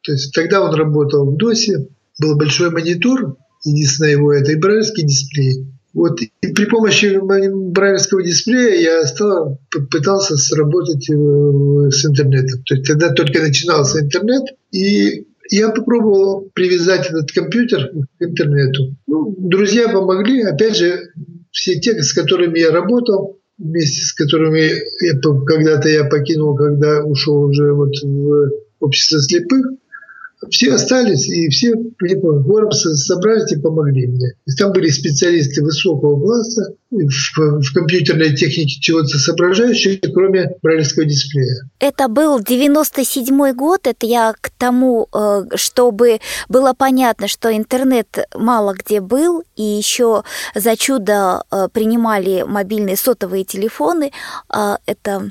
То 0.03 0.13
есть 0.13 0.35
тогда 0.35 0.63
он 0.63 0.75
работал 0.75 1.31
в 1.31 1.37
DOS, 1.37 1.89
был 2.21 2.37
большой 2.37 2.71
монитор, 2.71 3.37
единственное 3.65 4.11
его 4.11 4.33
это 4.33 4.53
и 4.53 4.57
брайлевский 4.57 5.05
дисплей. 5.05 5.67
Вот 5.95 6.21
и 6.21 6.53
при 6.53 6.65
помощи 6.65 7.19
брайлевского 7.21 8.23
дисплея 8.23 8.81
я 8.81 9.07
стал, 9.07 9.59
пытался 9.91 10.37
сработать 10.37 11.09
э, 11.11 11.91
с 11.91 12.05
интернетом. 12.07 12.63
То 12.65 12.75
есть 12.75 12.87
тогда 12.87 13.11
только 13.11 13.41
начинался 13.41 14.01
интернет, 14.01 14.43
и 14.71 15.27
я 15.51 15.69
попробовал 15.69 16.49
привязать 16.55 17.11
этот 17.11 17.31
компьютер 17.33 17.91
к 18.19 18.23
интернету. 18.23 18.97
Ну, 19.07 19.35
друзья 19.39 19.89
помогли. 19.89 20.43
Опять 20.43 20.77
же, 20.77 21.11
все 21.51 21.79
те, 21.79 22.03
с 22.03 22.15
которыми 22.15 22.59
я 22.59 22.71
работал, 22.71 23.39
вместе 23.59 24.01
с 24.01 24.15
которыми 24.15 24.71
когда-то 25.45 25.89
я 25.89 26.05
покинул, 26.05 26.57
когда 26.57 27.05
ушел 27.05 27.43
уже 27.43 27.73
вот 27.75 27.93
в 28.03 28.51
общество 28.81 29.21
слепых, 29.21 29.67
все 30.51 30.75
остались, 30.75 31.29
и 31.29 31.49
все 31.49 31.73
гором 31.75 32.73
собрались 32.73 33.53
и 33.53 33.61
помогли 33.61 34.07
мне. 34.07 34.33
И 34.47 34.53
там 34.57 34.73
были 34.73 34.89
специалисты 34.91 35.63
высокого 35.63 36.21
класса 36.21 36.75
в, 36.91 37.61
в 37.61 37.73
компьютерной 37.75 38.35
технике 38.35 38.81
чего-то 38.81 39.19
соображающие, 39.19 39.99
кроме 40.13 40.51
брайлевского 40.63 41.05
дисплея. 41.05 41.71
Это 41.79 42.09
был 42.09 42.41
97 42.41 43.53
год, 43.53 43.87
это 43.87 44.07
я 44.07 44.35
к 44.39 44.51
тому, 44.51 45.09
э, 45.15 45.45
чтобы 45.55 46.21
было 46.49 46.75
понятно, 46.77 47.29
что 47.29 47.55
интернет 47.55 48.27
мало 48.35 48.75
где 48.75 49.01
был, 49.01 49.43
и 49.57 49.63
еще 49.63 50.25
за 50.55 50.77
чудо 50.77 51.45
э, 51.51 51.69
принимали 51.73 52.45
мобильные 52.47 52.97
сотовые 52.97 53.45
телефоны. 53.45 54.11
А 54.49 54.79
это 54.87 55.31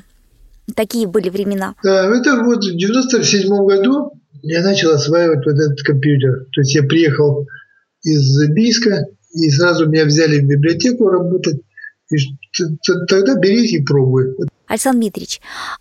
такие 0.74 1.06
были 1.06 1.28
времена. 1.28 1.74
Да, 1.82 2.06
это 2.14 2.42
вот 2.42 2.64
в 2.64 2.76
97 2.76 3.48
году 3.66 4.12
я 4.42 4.62
начал 4.62 4.90
осваивать 4.90 5.44
вот 5.46 5.54
этот 5.54 5.82
компьютер. 5.82 6.46
То 6.52 6.60
есть 6.60 6.74
я 6.74 6.82
приехал 6.82 7.46
из 8.02 8.48
Бийска, 8.50 9.06
и 9.32 9.50
сразу 9.50 9.88
меня 9.88 10.04
взяли 10.04 10.40
в 10.40 10.46
библиотеку 10.46 11.08
работать. 11.08 11.60
И 12.10 12.16
тогда 13.08 13.36
бери 13.36 13.66
и 13.66 13.82
пробуй. 13.82 14.34
Александр 14.66 15.00
Дмитриевич, 15.00 15.40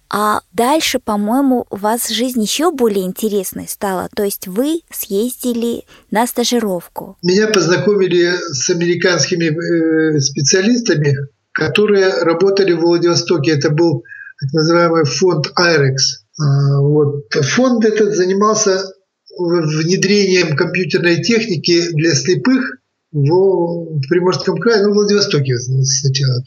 а 0.09 0.41
дальше, 0.53 0.99
по-моему, 0.99 1.65
у 1.69 1.75
вас 1.77 2.09
жизнь 2.09 2.41
еще 2.41 2.71
более 2.71 3.05
интересной 3.05 3.67
стала. 3.67 4.09
То 4.13 4.23
есть 4.23 4.47
вы 4.47 4.81
съездили 4.91 5.83
на 6.09 6.27
стажировку. 6.27 7.17
Меня 7.23 7.47
познакомили 7.47 8.31
с 8.51 8.69
американскими 8.69 9.45
э, 9.45 10.19
специалистами, 10.19 11.15
которые 11.53 12.21
работали 12.23 12.73
в 12.73 12.81
Владивостоке. 12.81 13.51
Это 13.51 13.69
был 13.69 14.03
так 14.41 14.51
называемый 14.53 15.05
фонд 15.05 15.53
IREX. 15.57 15.95
А, 16.41 16.79
вот. 16.79 17.25
Фонд 17.31 17.85
этот 17.85 18.15
занимался 18.15 18.83
внедрением 19.37 20.55
компьютерной 20.55 21.21
техники 21.21 21.89
для 21.93 22.13
слепых 22.13 22.77
в, 23.11 24.07
Приморском 24.09 24.57
крае, 24.57 24.83
ну, 24.83 24.91
в 24.91 24.93
Владивостоке 24.93 25.57
сначала. 25.57 26.41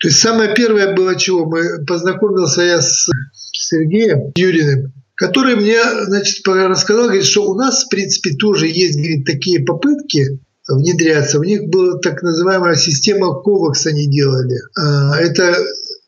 То 0.00 0.08
есть 0.08 0.20
самое 0.20 0.54
первое 0.54 0.94
было 0.94 1.16
чего? 1.16 1.46
Мы 1.46 1.84
познакомился 1.84 2.62
я 2.62 2.80
с 2.80 3.08
Сергеем 3.32 4.32
Юриным, 4.36 4.92
который 5.14 5.56
мне 5.56 5.78
значит, 6.04 6.46
рассказал, 6.46 7.06
говорит, 7.06 7.24
что 7.24 7.48
у 7.50 7.54
нас, 7.54 7.84
в 7.84 7.88
принципе, 7.88 8.34
тоже 8.36 8.68
есть 8.68 8.96
говорит, 8.96 9.26
такие 9.26 9.64
попытки 9.64 10.38
внедряться. 10.68 11.40
У 11.40 11.44
них 11.44 11.68
была 11.68 11.98
так 11.98 12.22
называемая 12.22 12.76
система 12.76 13.42
COVAX 13.44 13.86
они 13.86 14.06
делали. 14.06 14.58
А, 14.76 15.18
это 15.18 15.56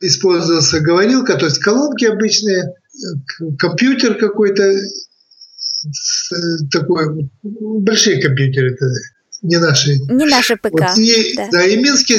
использовался 0.01 0.81
говорилка, 0.81 1.35
то 1.37 1.47
есть 1.47 1.59
колонки 1.59 2.05
обычные, 2.05 2.73
компьютер 3.59 4.15
какой-то 4.15 4.75
такой, 6.71 7.31
большие 7.43 8.21
компьютеры 8.21 8.73
это 8.73 8.87
не 9.43 9.59
наши. 9.59 9.97
Не 10.11 10.27
наши 10.27 10.57
ПК. 10.57 10.73
Вот, 10.73 10.99
и, 10.99 11.35
да. 11.35 11.49
да, 11.51 11.65
и 11.65 11.77
минские, 11.77 12.19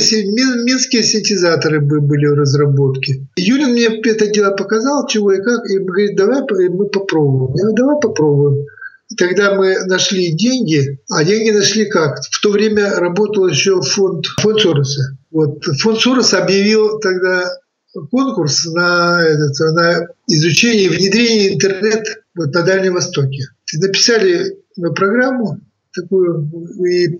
минские 0.63 1.03
синтезаторы 1.03 1.79
были 1.79 2.25
в 2.25 2.33
разработке. 2.33 3.27
Юрин 3.35 3.71
мне 3.71 3.85
это 3.85 4.27
дело 4.27 4.51
показал, 4.55 5.07
чего 5.07 5.31
и 5.31 5.41
как, 5.41 5.69
и 5.69 5.77
говорит, 5.77 6.15
давай 6.15 6.41
мы 6.69 6.87
попробуем. 6.87 7.53
Я 7.55 7.63
говорю, 7.63 7.75
давай 7.75 7.95
попробуем. 8.01 8.65
И 9.09 9.15
тогда 9.15 9.53
мы 9.53 9.77
нашли 9.85 10.31
деньги, 10.31 10.99
а 11.09 11.23
деньги 11.23 11.51
нашли 11.51 11.85
как? 11.85 12.17
В 12.31 12.41
то 12.41 12.49
время 12.49 12.95
работал 12.95 13.47
еще 13.47 13.81
фонд, 13.81 14.25
фонд 14.39 14.59
Сороса. 14.61 15.17
Вот. 15.31 15.63
Фонд 15.81 15.99
Сороса 15.99 16.41
объявил 16.41 16.99
тогда 16.99 17.45
конкурс 18.09 18.65
на, 18.65 19.21
этот, 19.21 19.59
на 19.73 20.07
изучение 20.27 20.85
и 20.85 20.89
внедрение 20.89 21.53
интернет 21.53 22.23
вот 22.35 22.53
на 22.53 22.63
Дальнем 22.63 22.93
Востоке. 22.93 23.43
И 23.73 23.77
написали 23.77 24.57
программу 24.95 25.59
такую, 25.93 26.49
и 26.87 27.19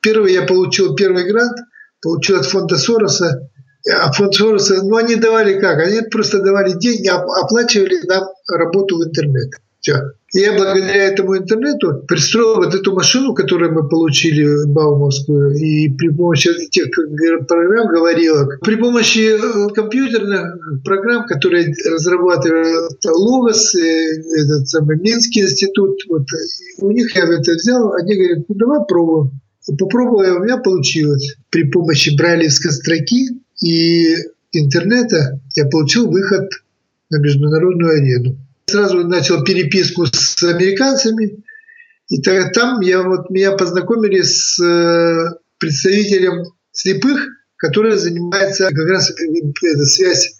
первый 0.00 0.32
я 0.32 0.42
получил 0.42 0.94
первый 0.94 1.24
грант, 1.24 1.56
получил 2.02 2.38
от 2.38 2.46
фонда 2.46 2.76
Сороса, 2.76 3.48
а 3.90 4.12
фонд 4.12 4.34
Сороса, 4.34 4.82
ну 4.82 4.96
они 4.96 5.16
давали 5.16 5.58
как? 5.60 5.78
Они 5.78 6.02
просто 6.02 6.42
давали 6.42 6.72
деньги, 6.78 7.08
оплачивали 7.08 8.06
нам 8.06 8.28
работу 8.48 8.98
в 8.98 9.04
интернет. 9.04 9.54
Все. 9.80 10.12
Я 10.34 10.52
благодаря 10.52 11.04
этому 11.04 11.38
интернету 11.38 12.04
пристроил 12.06 12.56
вот 12.56 12.74
эту 12.74 12.92
машину, 12.92 13.32
которую 13.32 13.72
мы 13.72 13.88
получили 13.88 14.66
Баумовскую, 14.66 15.56
и 15.56 15.88
при 15.88 16.10
помощи 16.10 16.50
тех 16.68 16.88
программ 17.46 17.88
говорила, 17.88 18.46
при 18.62 18.76
помощи 18.76 19.20
э, 19.20 19.72
компьютерных 19.72 20.82
программ, 20.84 21.26
которые 21.26 21.74
разрабатывает 21.90 22.90
ЛОГОС, 23.06 23.74
э, 23.76 24.22
этот 24.42 24.68
самый 24.68 24.98
Минский 24.98 25.40
институт, 25.40 25.98
вот, 26.10 26.26
у 26.80 26.90
них 26.90 27.16
я 27.16 27.22
это 27.24 27.52
взял, 27.52 27.94
они 27.94 28.14
говорят, 28.14 28.44
ну 28.48 28.54
давай 28.54 28.80
пробуем. 28.86 29.40
Попробовал, 29.78 30.40
у 30.40 30.44
меня 30.44 30.58
получилось. 30.58 31.36
При 31.50 31.64
помощи 31.64 32.14
брайлевской 32.16 32.72
строки 32.72 33.28
и 33.62 34.14
интернета 34.52 35.40
я 35.54 35.66
получил 35.66 36.10
выход 36.10 36.50
на 37.10 37.18
международную 37.18 37.92
арену. 37.92 38.36
Сразу 38.68 39.06
начал 39.06 39.42
переписку 39.44 40.06
с 40.06 40.42
американцами. 40.42 41.42
И 42.10 42.20
там 42.20 42.80
я, 42.80 43.02
вот, 43.02 43.30
меня 43.30 43.52
познакомили 43.52 44.22
с 44.22 44.58
э, 44.62 45.34
представителем 45.58 46.44
слепых, 46.72 47.28
который 47.56 47.96
занимается 47.96 48.68
как 48.68 48.88
раз 48.88 49.10
это, 49.10 49.84
связь 49.84 50.38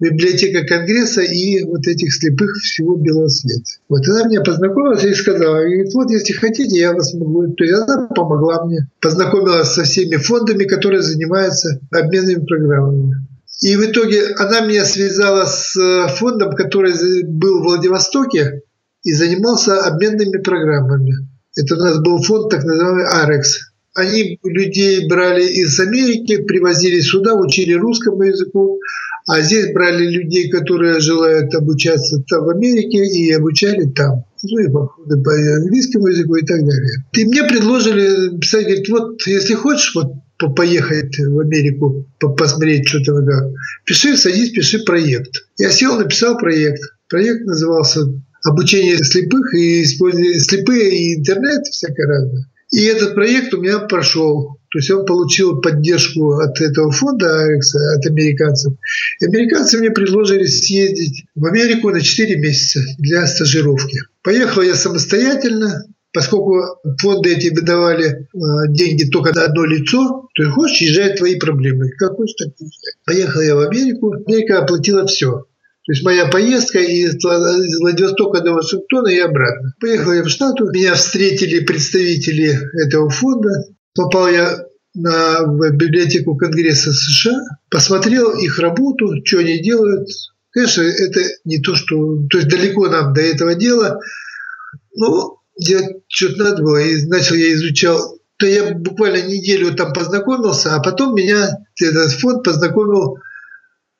библиотека 0.00 0.66
Конгресса 0.66 1.22
и 1.22 1.64
вот 1.64 1.86
этих 1.86 2.12
слепых 2.12 2.52
всего 2.56 2.96
белого 2.96 3.28
света. 3.28 3.64
Вот 3.88 4.06
она 4.08 4.26
меня 4.26 4.40
познакомила 4.40 4.98
и 4.98 5.14
сказала, 5.14 5.56
говорит, 5.58 5.94
вот 5.94 6.10
если 6.10 6.32
хотите, 6.32 6.78
я 6.78 6.92
вас 6.92 7.14
могу. 7.14 7.46
То 7.54 7.64
есть 7.64 7.82
она 7.88 8.08
помогла 8.08 8.64
мне, 8.64 8.88
познакомилась 9.00 9.72
со 9.72 9.84
всеми 9.84 10.16
фондами, 10.16 10.64
которые 10.64 11.02
занимаются 11.02 11.80
обменными 11.90 12.44
программами. 12.44 13.14
И 13.60 13.76
в 13.76 13.84
итоге 13.84 14.34
она 14.38 14.60
меня 14.60 14.84
связала 14.84 15.44
с 15.44 15.76
э, 15.76 16.08
фондом, 16.16 16.54
который 16.54 17.24
был 17.24 17.60
в 17.60 17.64
Владивостоке 17.64 18.62
и 19.04 19.12
занимался 19.12 19.80
обменными 19.80 20.38
программами. 20.38 21.28
Это 21.56 21.76
у 21.76 21.78
нас 21.78 21.98
был 22.00 22.22
фонд 22.22 22.50
так 22.50 22.64
называемый 22.64 23.06
«Арекс». 23.06 23.72
Они 23.94 24.38
людей 24.42 25.06
брали 25.06 25.44
из 25.44 25.78
Америки, 25.78 26.42
привозили 26.42 27.00
сюда, 27.00 27.34
учили 27.34 27.74
русскому 27.74 28.22
языку, 28.22 28.80
а 29.28 29.42
здесь 29.42 29.72
брали 29.74 30.06
людей, 30.06 30.48
которые 30.50 30.98
желают 31.00 31.54
обучаться 31.54 32.22
там 32.26 32.44
в 32.44 32.48
Америке, 32.48 33.04
и 33.04 33.30
обучали 33.32 33.84
там. 33.90 34.24
Ну 34.42 34.58
и 34.58 34.72
походы 34.72 35.22
по 35.22 35.30
английскому 35.32 36.08
языку 36.08 36.36
и 36.36 36.44
так 36.44 36.60
далее. 36.60 37.04
И 37.12 37.24
мне 37.26 37.44
предложили 37.44 38.38
писать, 38.38 38.64
говорит, 38.64 38.88
вот 38.88 39.26
если 39.26 39.54
хочешь, 39.54 39.94
вот 39.94 40.14
поехать 40.50 41.18
в 41.18 41.38
Америку, 41.38 42.06
посмотреть, 42.18 42.88
что 42.88 43.02
там 43.04 43.26
как. 43.26 43.50
Пиши, 43.84 44.16
садись, 44.16 44.50
пиши 44.50 44.80
проект. 44.84 45.34
Я 45.58 45.70
сел, 45.70 45.98
написал 45.98 46.38
проект. 46.38 46.82
Проект 47.08 47.44
назывался 47.44 48.00
«Обучение 48.44 48.98
слепых 48.98 49.54
и 49.54 49.82
использование 49.82 50.40
слепые 50.40 50.90
и 50.90 51.14
интернет, 51.18 51.66
всякое 51.66 52.06
разное». 52.06 52.46
И 52.72 52.84
этот 52.84 53.14
проект 53.14 53.52
у 53.52 53.60
меня 53.60 53.80
прошел. 53.80 54.58
То 54.70 54.78
есть 54.78 54.90
он 54.90 55.04
получил 55.04 55.60
поддержку 55.60 56.38
от 56.38 56.58
этого 56.60 56.90
фонда 56.90 57.42
Алекса, 57.44 57.78
от 57.94 58.06
американцев. 58.06 58.72
И 59.20 59.26
американцы 59.26 59.78
мне 59.78 59.90
предложили 59.90 60.46
съездить 60.46 61.24
в 61.34 61.44
Америку 61.44 61.90
на 61.90 62.00
4 62.00 62.40
месяца 62.40 62.80
для 62.98 63.26
стажировки. 63.26 63.98
Поехал 64.22 64.62
я 64.62 64.74
самостоятельно, 64.74 65.84
поскольку 66.12 66.60
фонды 67.00 67.34
эти 67.34 67.54
выдавали 67.54 68.06
э, 68.06 68.68
деньги 68.68 69.04
только 69.10 69.34
на 69.34 69.44
одно 69.44 69.64
лицо, 69.64 70.28
то 70.34 70.50
хочешь, 70.50 70.80
езжай 70.80 71.16
твои 71.16 71.38
проблемы. 71.38 71.90
Как 71.98 72.16
хочешь, 72.16 72.34
так. 72.36 72.48
Поехал 73.06 73.40
я 73.40 73.56
в 73.56 73.60
Америку, 73.60 74.12
Америка 74.12 74.58
оплатила 74.58 75.06
все. 75.06 75.46
То 75.84 75.92
есть 75.92 76.04
моя 76.04 76.26
поездка 76.26 76.78
из 76.78 77.16
Владивостока 77.24 78.40
до 78.40 78.52
Вашингтона 78.52 79.08
и 79.08 79.18
обратно. 79.18 79.74
Поехал 79.80 80.12
я 80.12 80.22
в 80.22 80.28
Штату, 80.28 80.70
меня 80.70 80.94
встретили 80.94 81.64
представители 81.64 82.56
этого 82.84 83.10
фонда. 83.10 83.50
Попал 83.94 84.28
я 84.28 84.64
на, 84.94 85.44
в 85.44 85.70
библиотеку 85.72 86.36
Конгресса 86.36 86.92
США, 86.92 87.40
посмотрел 87.68 88.30
их 88.38 88.60
работу, 88.60 89.24
что 89.24 89.38
они 89.38 89.58
делают. 89.60 90.08
Конечно, 90.50 90.82
это 90.82 91.20
не 91.44 91.58
то, 91.60 91.74
что... 91.74 92.28
То 92.30 92.38
есть 92.38 92.48
далеко 92.48 92.86
нам 92.86 93.12
до 93.12 93.20
этого 93.22 93.56
дела. 93.56 93.98
Ну, 94.94 95.38
делать 95.58 96.02
что-то 96.08 96.44
надо 96.44 96.62
было. 96.62 96.78
И 96.78 97.04
начал 97.06 97.34
я 97.34 97.52
изучал. 97.54 98.18
То 98.38 98.46
я 98.46 98.74
буквально 98.74 99.26
неделю 99.26 99.74
там 99.74 99.92
познакомился, 99.92 100.74
а 100.74 100.82
потом 100.82 101.14
меня 101.14 101.58
этот 101.80 102.12
фонд 102.12 102.42
познакомил 102.42 103.18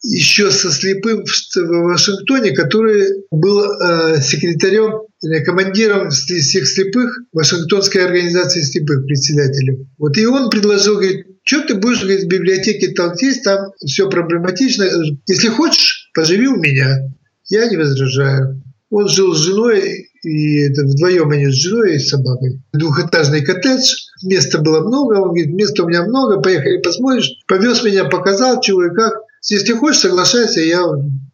еще 0.02 0.50
со 0.50 0.70
слепым 0.72 1.24
в 1.24 1.68
Вашингтоне, 1.84 2.52
который 2.52 3.24
был 3.30 3.62
э, 3.62 4.20
секретарем, 4.20 5.02
или 5.22 5.44
командиром 5.44 6.10
всех 6.10 6.66
слепых 6.66 7.20
Вашингтонской 7.32 8.04
организации 8.04 8.62
слепых, 8.62 9.06
председателем. 9.06 9.88
Вот 9.98 10.18
и 10.18 10.26
он 10.26 10.50
предложил, 10.50 10.94
говорит, 10.94 11.26
что 11.44 11.60
ты 11.62 11.74
будешь 11.74 12.00
говорит, 12.00 12.24
в 12.24 12.28
библиотеке 12.28 12.92
есть, 13.20 13.44
там 13.44 13.70
все 13.86 14.08
проблематично. 14.10 14.84
Если 15.28 15.48
хочешь, 15.48 16.10
поживи 16.14 16.48
у 16.48 16.56
меня. 16.56 17.08
Я 17.48 17.68
не 17.68 17.76
возражаю. 17.76 18.62
Он 18.90 19.08
жил 19.08 19.34
с 19.34 19.38
женой 19.38 20.08
и 20.22 20.68
вдвоем 20.68 21.30
они 21.30 21.46
с 21.46 21.54
женой 21.54 21.96
и 21.96 21.98
с 21.98 22.08
собакой. 22.08 22.60
Двухэтажный 22.72 23.44
коттедж, 23.44 23.94
места 24.22 24.58
было 24.58 24.80
много, 24.80 25.14
он 25.14 25.28
говорит, 25.28 25.52
места 25.52 25.82
у 25.82 25.88
меня 25.88 26.04
много, 26.04 26.40
поехали 26.40 26.80
посмотришь. 26.80 27.30
Повез 27.48 27.82
меня, 27.82 28.04
показал, 28.04 28.60
чего 28.60 28.86
и 28.86 28.94
как. 28.94 29.14
Если 29.48 29.72
хочешь, 29.72 30.02
соглашайся, 30.02 30.60
я 30.60 30.84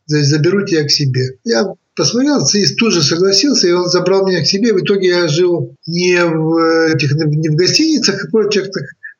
заберу 0.07 0.64
тебя 0.64 0.85
к 0.85 0.90
себе. 0.90 1.37
Я 1.44 1.66
посмотрел, 1.94 2.42
и 2.55 2.74
тут 2.77 2.92
же 2.92 3.03
согласился, 3.03 3.68
и 3.68 3.72
он 3.72 3.88
забрал 3.88 4.27
меня 4.27 4.40
к 4.40 4.46
себе. 4.46 4.72
В 4.72 4.81
итоге 4.81 5.09
я 5.09 5.29
жил 5.29 5.74
не 5.87 6.24
в, 6.24 6.94
этих, 6.94 7.12
не 7.14 7.48
в 7.51 7.57
гостиницах 7.57 8.24
и 8.24 8.31
прочих, 8.31 8.68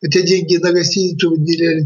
хотя 0.01 0.23
деньги 0.23 0.57
на 0.57 0.73
гостиницу 0.73 1.31
выделяли, 1.31 1.85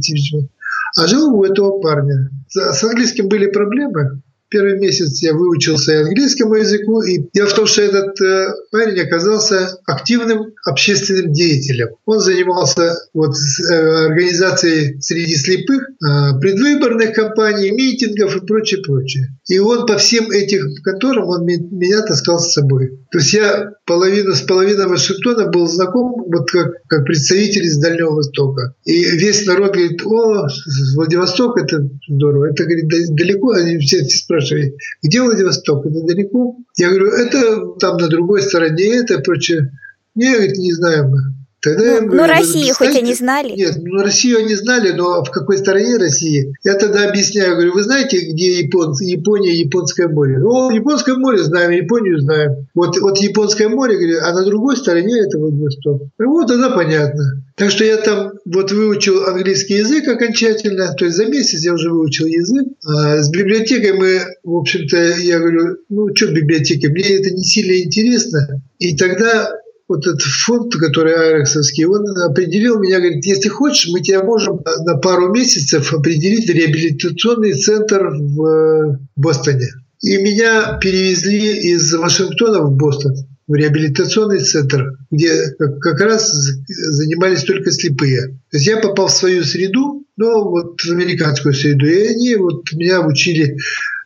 а 0.96 1.06
жил 1.08 1.34
у 1.34 1.44
этого 1.44 1.80
парня. 1.80 2.30
С 2.48 2.84
английским 2.84 3.28
были 3.28 3.46
проблемы, 3.46 4.22
Первый 4.52 4.78
месяц 4.78 5.22
я 5.22 5.32
выучился 5.32 6.02
английскому 6.02 6.56
языку, 6.56 7.00
и 7.02 7.20
дело 7.32 7.48
в 7.48 7.54
том, 7.54 7.66
что 7.66 7.80
этот 7.80 8.20
э, 8.20 8.48
парень 8.70 9.00
оказался 9.00 9.78
активным 9.86 10.52
общественным 10.66 11.32
деятелем. 11.32 11.88
Он 12.04 12.20
занимался 12.20 12.98
вот, 13.14 13.34
э, 13.34 14.06
организацией 14.08 15.00
среди 15.00 15.36
слепых 15.36 15.82
э, 15.82 16.38
предвыборных 16.38 17.14
кампаний, 17.14 17.70
митингов 17.70 18.36
и 18.36 18.46
прочее, 18.46 18.82
прочее. 18.82 19.28
И 19.48 19.58
он 19.58 19.86
по 19.86 19.96
всем 19.96 20.30
этим 20.30 20.74
конторам 20.84 21.28
он 21.28 21.46
меня 21.46 22.02
таскал 22.02 22.38
с 22.38 22.52
собой. 22.52 22.90
То 23.12 23.18
есть 23.18 23.34
я 23.34 23.74
половину 23.84 24.34
с 24.34 24.40
половиной 24.40 24.86
Вашингтона 24.86 25.48
был 25.48 25.66
знаком 25.68 26.24
вот 26.32 26.50
как, 26.50 26.72
как 26.88 27.04
представитель 27.04 27.64
из 27.66 27.78
Дальнего 27.78 28.12
Востока. 28.14 28.74
И 28.86 29.04
весь 29.04 29.44
народ 29.44 29.74
говорит, 29.74 30.00
о, 30.02 30.48
Владивосток, 30.94 31.58
это 31.58 31.90
здорово. 32.08 32.46
Это, 32.46 32.64
говорит, 32.64 32.88
далеко. 33.14 33.50
Они 33.50 33.76
все, 33.78 34.02
спрашивают, 34.04 34.76
где 35.02 35.20
Владивосток, 35.20 35.84
это 35.84 36.00
далеко? 36.06 36.56
Я 36.78 36.88
говорю, 36.88 37.08
это 37.08 37.78
там 37.78 37.98
на 37.98 38.08
другой 38.08 38.40
стороне, 38.40 38.96
это 38.96 39.18
прочее. 39.18 39.70
Не, 40.14 40.32
говорит, 40.32 40.56
не 40.56 40.72
знаем 40.72 41.10
мы. 41.10 41.20
Тогда 41.62 42.00
ну, 42.00 42.14
ну 42.14 42.26
Россию 42.26 42.74
хоть 42.74 42.96
они 42.96 43.14
знали? 43.14 43.52
Нет, 43.54 43.76
ну 43.80 44.02
Россию 44.02 44.38
они 44.38 44.54
знали, 44.56 44.90
но 44.90 45.22
в 45.22 45.30
какой 45.30 45.58
стороне 45.58 45.96
России? 45.96 46.52
Я 46.64 46.74
тогда 46.74 47.08
объясняю, 47.08 47.54
говорю, 47.54 47.74
вы 47.74 47.84
знаете, 47.84 48.18
где 48.18 48.58
Япон, 48.62 48.94
Япония, 49.00 49.54
Японское 49.54 50.08
море? 50.08 50.42
О, 50.42 50.72
Японское 50.72 51.14
море 51.14 51.38
знаем, 51.38 51.70
Японию 51.70 52.18
знаем. 52.18 52.66
Вот, 52.74 52.98
вот 52.98 53.18
Японское 53.18 53.68
море, 53.68 53.96
говорю, 53.96 54.18
а 54.22 54.32
на 54.32 54.44
другой 54.44 54.76
стороне 54.76 55.20
это 55.20 55.38
Владивосток. 55.38 56.02
Вот 56.18 56.48
тогда 56.48 56.70
понятно. 56.70 57.44
Так 57.54 57.70
что 57.70 57.84
я 57.84 57.96
там 57.98 58.32
вот 58.44 58.72
выучил 58.72 59.24
английский 59.26 59.74
язык 59.74 60.08
окончательно, 60.08 60.94
то 60.94 61.04
есть 61.04 61.16
за 61.16 61.26
месяц 61.26 61.62
я 61.64 61.74
уже 61.74 61.90
выучил 61.90 62.26
язык. 62.26 62.66
А 62.84 63.22
с 63.22 63.30
библиотекой 63.30 63.92
мы, 63.92 64.20
в 64.42 64.56
общем-то, 64.56 64.96
я 65.18 65.38
говорю, 65.38 65.76
ну 65.88 66.08
что 66.12 66.26
библиотека, 66.32 66.88
мне 66.90 67.18
это 67.18 67.30
не 67.30 67.44
сильно 67.44 67.80
интересно. 67.80 68.60
И 68.80 68.96
тогда 68.96 69.48
вот 69.92 70.06
этот 70.06 70.22
фонд, 70.22 70.74
который 70.74 71.14
Айрексовский, 71.14 71.84
он 71.84 72.04
определил 72.18 72.78
меня, 72.78 72.98
говорит, 72.98 73.24
если 73.24 73.48
хочешь, 73.48 73.90
мы 73.92 74.00
тебя 74.00 74.22
можем 74.22 74.60
на 74.84 74.96
пару 74.96 75.32
месяцев 75.32 75.92
определить 75.92 76.48
в 76.48 76.52
реабилитационный 76.52 77.52
центр 77.54 78.08
в 78.08 78.44
э, 78.44 78.98
Бостоне. 79.16 79.68
И 80.02 80.16
меня 80.16 80.78
перевезли 80.80 81.72
из 81.72 81.92
Вашингтона 81.94 82.62
в 82.62 82.76
Бостон, 82.76 83.14
в 83.46 83.54
реабилитационный 83.54 84.40
центр, 84.40 84.92
где 85.10 85.54
как 85.58 86.00
раз 86.00 86.32
занимались 86.68 87.44
только 87.44 87.70
слепые. 87.70 88.38
То 88.50 88.56
есть 88.56 88.66
я 88.66 88.78
попал 88.78 89.08
в 89.08 89.12
свою 89.12 89.44
среду, 89.44 90.04
но 90.16 90.48
вот 90.48 90.80
в 90.80 90.90
американскую 90.90 91.54
среду. 91.54 91.86
И 91.86 92.06
они 92.08 92.36
вот 92.36 92.72
меня 92.72 92.98
обучили 92.98 93.56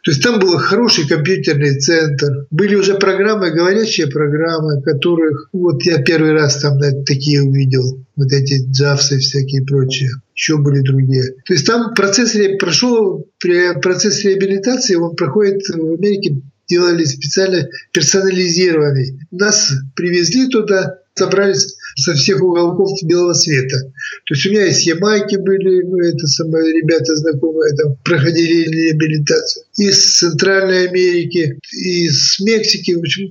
то 0.07 0.13
есть 0.13 0.23
там 0.23 0.39
был 0.39 0.57
хороший 0.59 1.05
компьютерный 1.09 1.81
центр. 1.81 2.47
Были 2.53 2.77
уже 2.77 2.95
программы, 2.95 3.51
говорящие 3.51 4.07
программы, 4.07 4.81
которых 4.81 5.49
вот 5.53 5.83
я 5.83 6.01
первый 6.01 6.31
раз 6.31 6.61
там 6.61 6.79
такие 7.05 7.43
увидел. 7.43 7.99
Вот 8.15 8.33
эти 8.33 8.65
джавсы 8.71 9.19
всякие 9.19 9.65
прочие. 9.65 10.11
Еще 10.33 10.59
были 10.59 10.79
другие. 10.79 11.25
То 11.45 11.55
есть 11.55 11.67
там 11.67 11.93
процесс 11.93 12.37
прошел, 12.61 13.27
процесс 13.83 14.23
реабилитации, 14.23 14.95
он 14.95 15.17
проходит 15.17 15.63
в 15.67 15.95
Америке 15.95 16.37
делали 16.69 17.05
специально 17.05 17.69
персонализированный. 17.93 19.19
Нас 19.33 19.73
привезли 19.97 20.49
туда, 20.49 20.99
собрались 21.15 21.77
со 21.97 22.15
всех 22.15 22.43
уголков 22.43 22.91
белого 23.03 23.33
света. 23.33 23.79
То 24.27 24.35
есть 24.35 24.47
у 24.47 24.51
меня 24.51 24.67
из 24.67 24.81
Ямайки 24.81 25.37
были, 25.37 26.11
это 26.11 26.27
самые 26.27 26.73
ребята 26.75 27.17
знакомые, 27.17 27.75
там 27.75 27.97
проходили 28.05 28.69
реабилитацию. 28.69 29.65
Из 29.79 30.19
Центральной 30.19 30.89
Америки, 30.89 31.59
из 31.73 32.39
Мексики, 32.41 32.93
в 32.93 33.01
общем, 33.01 33.31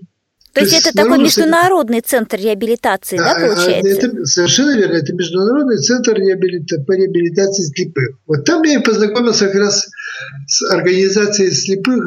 то, 0.56 0.62
То 0.62 0.67
есть 0.67 0.88
это 0.88 0.95
такой 0.95 1.17
международный 1.17 1.99
центр 1.99 2.38
реабилитации, 2.38 3.17
да, 3.17 3.34
а, 3.34 3.39
получается? 3.41 4.08
Это, 4.08 4.25
совершенно 4.25 4.78
верно. 4.78 4.93
Это 4.93 5.13
международный 5.13 5.78
центр 5.80 6.13
реабилита, 6.13 6.80
по 6.80 6.93
реабилитации 6.93 7.63
слепых. 7.63 8.19
Вот 8.25 8.45
там 8.45 8.63
я 8.63 8.80
познакомился 8.80 9.47
как 9.47 9.56
раз 9.56 9.89
с 10.47 10.62
организацией 10.71 11.51
слепых 11.51 12.06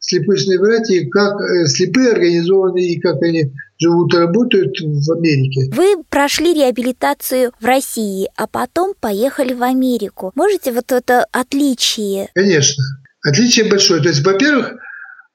слепышные 0.00 0.58
братья, 0.58 1.06
как 1.10 1.40
э, 1.40 1.66
слепые 1.66 2.12
организованы 2.12 2.86
и 2.86 3.00
как 3.00 3.20
они 3.22 3.52
живут 3.78 4.14
и 4.14 4.18
работают 4.18 4.74
в 4.78 5.12
Америке. 5.12 5.70
Вы 5.74 6.02
прошли 6.08 6.54
реабилитацию 6.54 7.52
в 7.60 7.64
России, 7.64 8.28
а 8.36 8.46
потом 8.46 8.94
поехали 8.98 9.52
в 9.54 9.62
Америку. 9.62 10.32
Можете 10.34 10.72
вот 10.72 10.92
это 10.92 11.26
отличие? 11.32 12.28
Конечно. 12.34 12.82
Отличие 13.24 13.68
большое. 13.68 14.02
То 14.02 14.08
есть, 14.08 14.24
во-первых, 14.24 14.74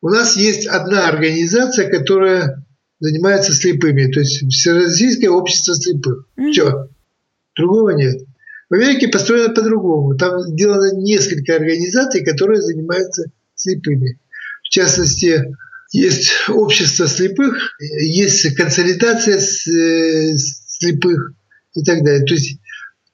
у 0.01 0.09
нас 0.09 0.35
есть 0.35 0.67
одна 0.67 1.07
организация, 1.07 1.89
которая 1.89 2.65
занимается 2.99 3.53
слепыми, 3.53 4.11
то 4.11 4.21
есть 4.21 4.45
Всероссийское 4.49 5.29
общество 5.29 5.73
слепых. 5.75 6.27
Mm-hmm. 6.37 6.51
Все. 6.51 6.87
Другого 7.55 7.91
нет. 7.91 8.21
В 8.69 8.73
Америке 8.73 9.07
построено 9.09 9.53
по-другому. 9.53 10.17
Там 10.17 10.41
сделано 10.41 10.95
несколько 10.95 11.55
организаций, 11.55 12.23
которые 12.23 12.61
занимаются 12.61 13.25
слепыми 13.55 14.17
частности, 14.73 15.55
есть 15.91 16.31
общество 16.49 17.07
слепых, 17.07 17.75
есть 17.79 18.55
консолидация 18.55 19.37
э, 19.37 20.35
слепых 20.35 21.33
и 21.75 21.83
так 21.83 22.03
далее. 22.03 22.25
То 22.25 22.33
есть, 22.33 22.59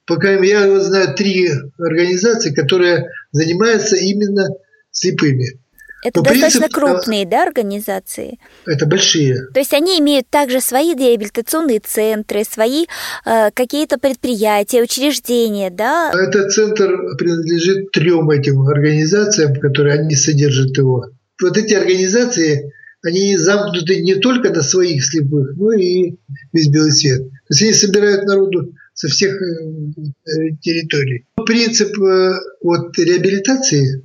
пока 0.06 0.32
я 0.32 0.80
знаю 0.80 1.14
три 1.14 1.50
организации, 1.78 2.54
которые 2.54 3.10
занимаются 3.32 3.96
именно 3.96 4.48
слепыми. 4.90 5.60
Это 6.02 6.20
Но 6.20 6.24
достаточно 6.24 6.60
принцип, 6.60 6.76
крупные, 6.76 7.26
да, 7.26 7.42
организации? 7.42 8.38
Это 8.64 8.86
большие. 8.86 9.48
То 9.52 9.60
есть 9.60 9.74
они 9.74 9.98
имеют 9.98 10.30
также 10.30 10.62
свои 10.62 10.94
реабилитационные 10.94 11.80
центры, 11.80 12.44
свои 12.50 12.86
э, 13.26 13.50
какие-то 13.52 13.98
предприятия, 13.98 14.80
учреждения, 14.80 15.68
да? 15.68 16.10
Этот 16.14 16.52
центр 16.52 16.96
принадлежит 17.18 17.90
трем 17.92 18.30
этим 18.30 18.62
организациям, 18.62 19.60
которые 19.60 20.00
они 20.00 20.16
содержат 20.16 20.74
его 20.78 21.10
вот 21.42 21.56
эти 21.56 21.74
организации, 21.74 22.72
они 23.02 23.36
замкнуты 23.36 24.02
не 24.02 24.16
только 24.16 24.50
на 24.50 24.62
своих 24.62 25.04
слепых, 25.04 25.56
но 25.56 25.72
и 25.72 26.16
весь 26.52 26.68
белый 26.68 26.92
свет. 26.92 27.22
То 27.22 27.46
есть 27.50 27.62
они 27.62 27.72
собирают 27.72 28.24
народу 28.26 28.74
со 28.94 29.08
всех 29.08 29.40
э, 29.40 30.56
территорий. 30.60 31.26
Принцип 31.46 31.98
э, 31.98 32.32
вот, 32.62 32.98
реабилитации, 32.98 34.02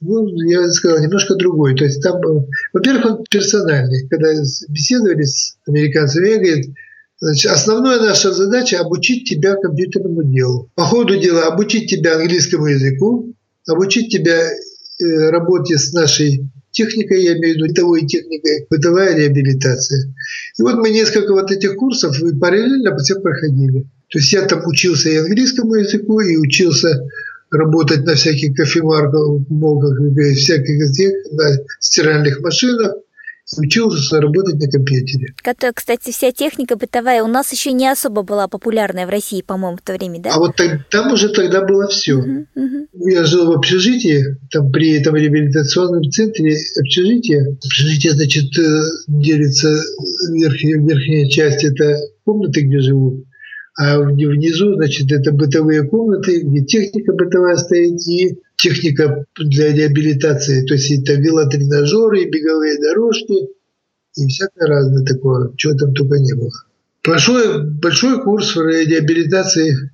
ну, 0.00 0.26
я 0.50 0.68
сказал, 0.70 0.98
немножко 0.98 1.36
другой. 1.36 1.76
То 1.76 1.84
есть 1.84 2.02
там, 2.02 2.16
э, 2.16 2.46
во-первых, 2.72 3.06
он 3.06 3.24
персональный. 3.30 4.08
Когда 4.08 4.32
беседовали 4.68 5.22
с 5.22 5.56
американцами, 5.66 6.28
я 6.28 6.38
говорю, 6.38 6.74
Значит, 7.20 7.52
основная 7.52 8.00
наша 8.00 8.32
задача– 8.32 8.80
обучить 8.80 9.28
тебя 9.28 9.54
компьютерному 9.54 10.24
делу. 10.24 10.72
По 10.74 10.82
ходу 10.82 11.16
дела 11.16 11.46
обучить 11.46 11.88
тебя 11.88 12.16
английскому 12.16 12.66
языку, 12.66 13.32
обучить 13.68 14.10
тебя 14.10 14.50
работе 15.30 15.78
с 15.78 15.92
нашей 15.92 16.50
техникой, 16.72 17.22
я 17.22 17.38
имею 17.38 17.54
в 17.54 17.56
виду 17.58 17.66
бытовой 17.68 18.06
техникой, 18.06 18.66
бытовая 18.68 19.16
реабилитация. 19.16 20.12
И 20.58 20.62
вот 20.62 20.76
мы 20.76 20.90
несколько 20.90 21.32
вот 21.32 21.50
этих 21.50 21.76
курсов 21.76 22.16
параллельно 22.40 22.96
все 22.98 23.20
проходили. 23.20 23.82
То 24.10 24.18
есть 24.18 24.32
я 24.32 24.42
там 24.42 24.66
учился 24.66 25.08
и 25.08 25.16
английскому 25.16 25.74
языку, 25.74 26.20
и 26.20 26.36
учился 26.36 27.00
работать 27.50 28.04
на 28.04 28.14
всяких 28.14 28.54
кофемарках, 28.56 29.46
всяких 30.34 31.32
на 31.32 31.58
стиральных 31.80 32.40
машинах 32.40 32.94
учился 33.58 34.20
работать 34.20 34.54
на 34.54 34.70
компьютере. 34.70 35.34
Это, 35.44 35.72
кстати, 35.74 36.10
вся 36.10 36.32
техника 36.32 36.76
бытовая 36.76 37.22
у 37.22 37.26
нас 37.26 37.52
еще 37.52 37.72
не 37.72 37.90
особо 37.90 38.22
была 38.22 38.48
популярная 38.48 39.06
в 39.06 39.10
России, 39.10 39.42
по-моему, 39.42 39.76
в 39.76 39.82
то 39.82 39.92
время, 39.92 40.20
да? 40.20 40.30
А 40.34 40.38
вот 40.38 40.56
так, 40.56 40.88
там 40.90 41.12
уже 41.12 41.28
тогда 41.28 41.64
было 41.64 41.88
все. 41.88 42.18
Uh-huh, 42.18 42.46
uh-huh. 42.56 42.86
Я 43.10 43.24
жил 43.24 43.46
в 43.46 43.52
общежитии, 43.52 44.24
там 44.50 44.70
при 44.70 44.92
этом 44.92 45.16
реабилитационном 45.16 46.02
центре 46.10 46.56
общежития. 46.80 47.56
Общежитие, 47.64 48.12
значит, 48.12 48.58
э, 48.58 48.82
делится, 49.08 49.82
верхняя, 50.32 50.78
верхняя 50.78 51.28
часть– 51.28 51.64
это 51.64 51.96
комнаты, 52.24 52.62
где 52.62 52.80
живут, 52.80 53.24
а 53.78 53.98
внизу, 54.00 54.74
значит, 54.74 55.10
это 55.10 55.32
бытовые 55.32 55.84
комнаты, 55.88 56.42
где 56.42 56.64
техника 56.64 57.12
бытовая 57.12 57.56
стоит, 57.56 58.00
и 58.06 58.38
техника 58.62 59.24
для 59.36 59.72
реабилитации, 59.72 60.64
то 60.64 60.74
есть 60.74 60.90
это 60.92 61.14
велотренажеры, 61.14 62.30
беговые 62.30 62.78
дорожки, 62.80 63.48
и 64.16 64.26
всякое 64.28 64.66
разное 64.66 65.04
такое, 65.04 65.50
чего 65.56 65.74
там 65.74 65.92
только 65.94 66.18
не 66.18 66.34
было. 66.34 66.50
Большой, 67.04 67.64
большой 67.64 68.22
курс 68.22 68.54
реабилитации 68.56 69.90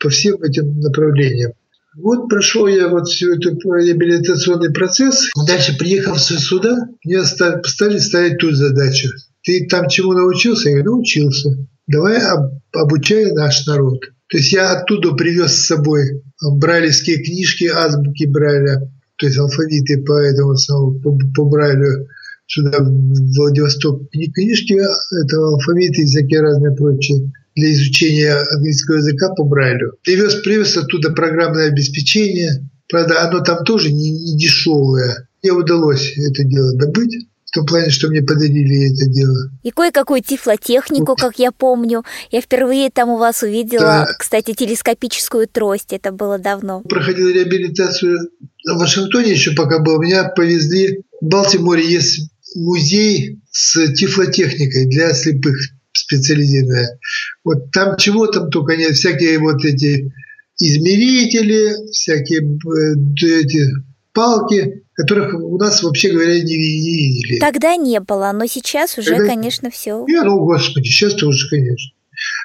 по 0.00 0.08
всем 0.08 0.42
этим 0.42 0.80
направлениям. 0.80 1.52
Вот 1.96 2.28
прошел 2.28 2.66
я 2.66 2.88
вот 2.88 3.06
всю 3.06 3.34
эту 3.34 3.50
реабилитационный 3.72 4.72
процесс. 4.72 5.30
Дальше, 5.46 5.76
приехав 5.78 6.20
сюда, 6.20 6.88
мне 7.04 7.22
стали 7.22 7.98
ставить 7.98 8.38
ту 8.38 8.50
задачу. 8.50 9.10
Ты 9.44 9.66
там 9.68 9.88
чему 9.88 10.12
научился? 10.12 10.70
Я 10.70 10.76
говорю, 10.76 10.96
научился. 10.96 11.50
Давай 11.86 12.18
об, 12.18 12.54
обучай 12.72 13.30
наш 13.32 13.66
народ. 13.66 14.00
То 14.30 14.38
есть 14.38 14.52
я 14.52 14.72
оттуда 14.72 15.12
привез 15.12 15.52
с 15.52 15.66
собой 15.66 16.22
брайлевские 16.42 17.22
книжки, 17.22 17.64
азбуки 17.64 18.24
Брайля, 18.24 18.90
то 19.16 19.26
есть 19.26 19.38
алфавиты 19.38 20.02
по 20.02 20.12
этому 20.18 20.56
самому, 20.56 21.00
по, 21.00 21.16
по 21.34 21.44
Брайлю 21.44 22.08
сюда, 22.46 22.78
в 22.78 23.36
Владивосток. 23.36 24.10
Книжки, 24.10 24.74
это 24.74 25.36
алфавиты 25.36 26.02
и 26.02 26.06
всякие 26.06 26.40
разные 26.40 26.74
прочие 26.74 27.32
для 27.54 27.72
изучения 27.72 28.34
английского 28.52 28.96
языка 28.96 29.32
по 29.34 29.44
Брайлю. 29.44 29.92
Привез, 30.02 30.34
привез 30.36 30.76
оттуда 30.76 31.10
программное 31.10 31.68
обеспечение. 31.68 32.68
Правда, 32.88 33.28
оно 33.28 33.40
там 33.40 33.64
тоже 33.64 33.92
не, 33.92 34.10
не 34.10 34.36
дешевое. 34.36 35.28
Мне 35.42 35.52
удалось 35.52 36.16
это 36.16 36.44
дело 36.44 36.76
добыть. 36.76 37.28
Том 37.54 37.66
плане, 37.66 37.90
что 37.90 38.08
мне 38.08 38.20
подарили 38.20 38.92
это 38.92 39.08
дело. 39.08 39.50
И 39.62 39.70
кое-какую 39.70 40.22
тифлотехнику, 40.22 41.14
как 41.14 41.38
я 41.38 41.52
помню. 41.52 42.04
Я 42.32 42.40
впервые 42.40 42.90
там 42.90 43.10
у 43.10 43.16
вас 43.16 43.44
увидела, 43.44 44.04
да. 44.04 44.06
кстати, 44.18 44.54
телескопическую 44.54 45.46
трость. 45.46 45.92
Это 45.92 46.10
было 46.10 46.38
давно. 46.38 46.80
Проходил 46.80 47.28
реабилитацию 47.28 48.28
в 48.64 48.78
Вашингтоне 48.78 49.30
еще 49.30 49.52
пока 49.52 49.78
был. 49.78 50.02
Меня 50.02 50.24
повезли. 50.24 51.04
В 51.20 51.26
Балтиморе 51.26 51.86
есть 51.86 52.28
музей 52.56 53.40
с 53.52 53.92
тифлотехникой 53.92 54.86
для 54.86 55.14
слепых 55.14 55.56
специализированная. 55.92 56.98
Вот 57.44 57.70
там 57.70 57.96
чего 57.98 58.26
там 58.26 58.50
только 58.50 58.76
нет, 58.76 58.96
всякие 58.96 59.38
вот 59.38 59.64
эти 59.64 60.12
измерители, 60.58 61.88
всякие 61.92 62.40
э, 62.40 63.42
эти 63.42 63.70
палки, 64.12 64.83
которых 64.94 65.34
у 65.34 65.58
нас, 65.58 65.82
вообще 65.82 66.12
говоря, 66.12 66.34
не, 66.34 66.56
не 66.56 66.96
видели. 66.96 67.38
Тогда 67.40 67.76
не 67.76 68.00
было, 68.00 68.32
но 68.32 68.46
сейчас 68.46 68.98
уже, 68.98 69.10
Тогда... 69.10 69.26
конечно, 69.26 69.70
все. 69.70 70.04
Не, 70.06 70.22
ну, 70.22 70.38
господи, 70.44 70.86
сейчас 70.86 71.14
тоже, 71.14 71.48
конечно. 71.48 71.92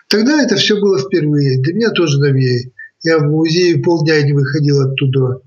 Тогда 0.07 0.41
это 0.41 0.55
все 0.55 0.79
было 0.79 0.99
впервые. 0.99 1.62
Для 1.62 1.73
меня 1.73 1.89
тоже 1.91 2.19
новее. 2.19 2.71
Я 3.03 3.19
в 3.19 3.23
музее 3.23 3.79
полдня 3.79 4.21
не 4.23 4.33
выходил 4.33 4.81
оттуда. 4.81 5.41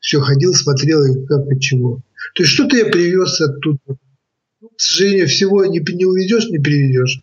Все 0.00 0.20
ходил, 0.20 0.52
смотрел, 0.54 1.02
как 1.26 1.46
и 1.52 1.60
чего. 1.60 2.02
То 2.34 2.42
есть 2.42 2.52
что-то 2.52 2.76
я 2.76 2.86
привез 2.86 3.40
оттуда 3.40 3.98
к 4.80 4.82
сожалению, 4.82 5.28
всего 5.28 5.64
не, 5.66 5.78
не 5.78 6.06
уведешь, 6.06 6.48
не 6.48 6.58
приведешь. 6.58 7.20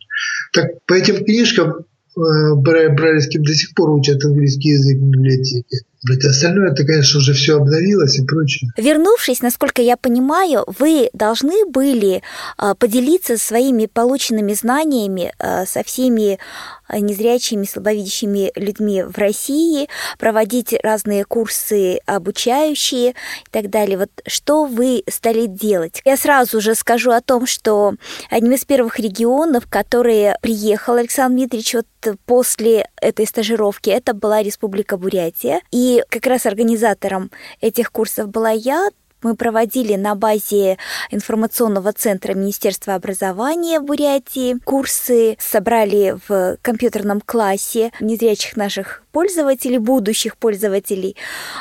Так 0.53 0.83
по 0.85 0.93
этим 0.93 1.25
книжкам 1.25 1.69
э, 1.69 2.53
брайлевским 2.55 3.43
до 3.43 3.53
сих 3.55 3.73
пор 3.73 3.89
учат 3.95 4.23
английский 4.23 4.69
язык 4.69 4.99
в 4.99 5.09
библиотеке. 5.09 5.77
Остальное, 6.03 6.71
это, 6.71 6.85
конечно, 6.85 7.17
уже 7.17 7.33
все 7.33 7.57
обновилось 7.57 8.19
и 8.19 8.25
прочее. 8.25 8.71
Вернувшись, 8.77 9.41
насколько 9.41 9.81
я 9.81 9.97
понимаю, 9.97 10.63
вы 10.77 11.09
должны 11.13 11.65
были 11.65 12.21
а, 12.57 12.75
поделиться 12.75 13.37
своими 13.37 13.87
полученными 13.87 14.53
знаниями 14.53 15.33
а, 15.39 15.65
со 15.65 15.83
всеми 15.83 16.37
а, 16.87 16.99
незрячими, 16.99 17.65
слабовидящими 17.65 18.51
людьми 18.55 19.01
в 19.01 19.17
России, 19.17 19.89
проводить 20.19 20.75
разные 20.83 21.25
курсы 21.25 21.97
обучающие 22.05 23.11
и 23.11 23.15
так 23.51 23.69
далее. 23.71 23.97
Вот 23.97 24.11
что 24.27 24.65
вы 24.65 25.03
стали 25.09 25.47
делать? 25.47 26.01
Я 26.05 26.15
сразу 26.15 26.61
же 26.61 26.75
скажу 26.75 27.11
о 27.11 27.21
том, 27.21 27.47
что 27.47 27.95
одним 28.29 28.53
из 28.53 28.65
первых 28.65 28.99
регионов, 28.99 29.65
которые 29.67 30.37
приехал 30.41 30.95
Александр 30.95 31.37
Дмитриевич 31.37 31.73
вот 31.73 32.17
после 32.25 32.87
этой 33.01 33.25
стажировки, 33.25 33.89
это 33.89 34.13
была 34.13 34.43
Республика 34.43 34.97
Бурятия. 34.97 35.61
И 35.71 35.86
и 35.87 36.03
как 36.09 36.25
раз 36.25 36.45
организатором 36.45 37.31
этих 37.61 37.91
курсов 37.91 38.29
была 38.29 38.51
я, 38.51 38.89
мы 39.23 39.35
проводили 39.35 39.95
на 39.95 40.15
базе 40.15 40.77
информационного 41.09 41.91
центра 41.93 42.33
Министерства 42.33 42.95
образования 42.95 43.79
Бурятии 43.79 44.57
курсы, 44.63 45.37
собрали 45.39 46.17
в 46.27 46.57
компьютерном 46.61 47.21
классе 47.21 47.91
незрячих 47.99 48.57
наших 48.57 49.03
пользователей, 49.11 49.79
будущих 49.79 50.37
пользователей. 50.37 51.15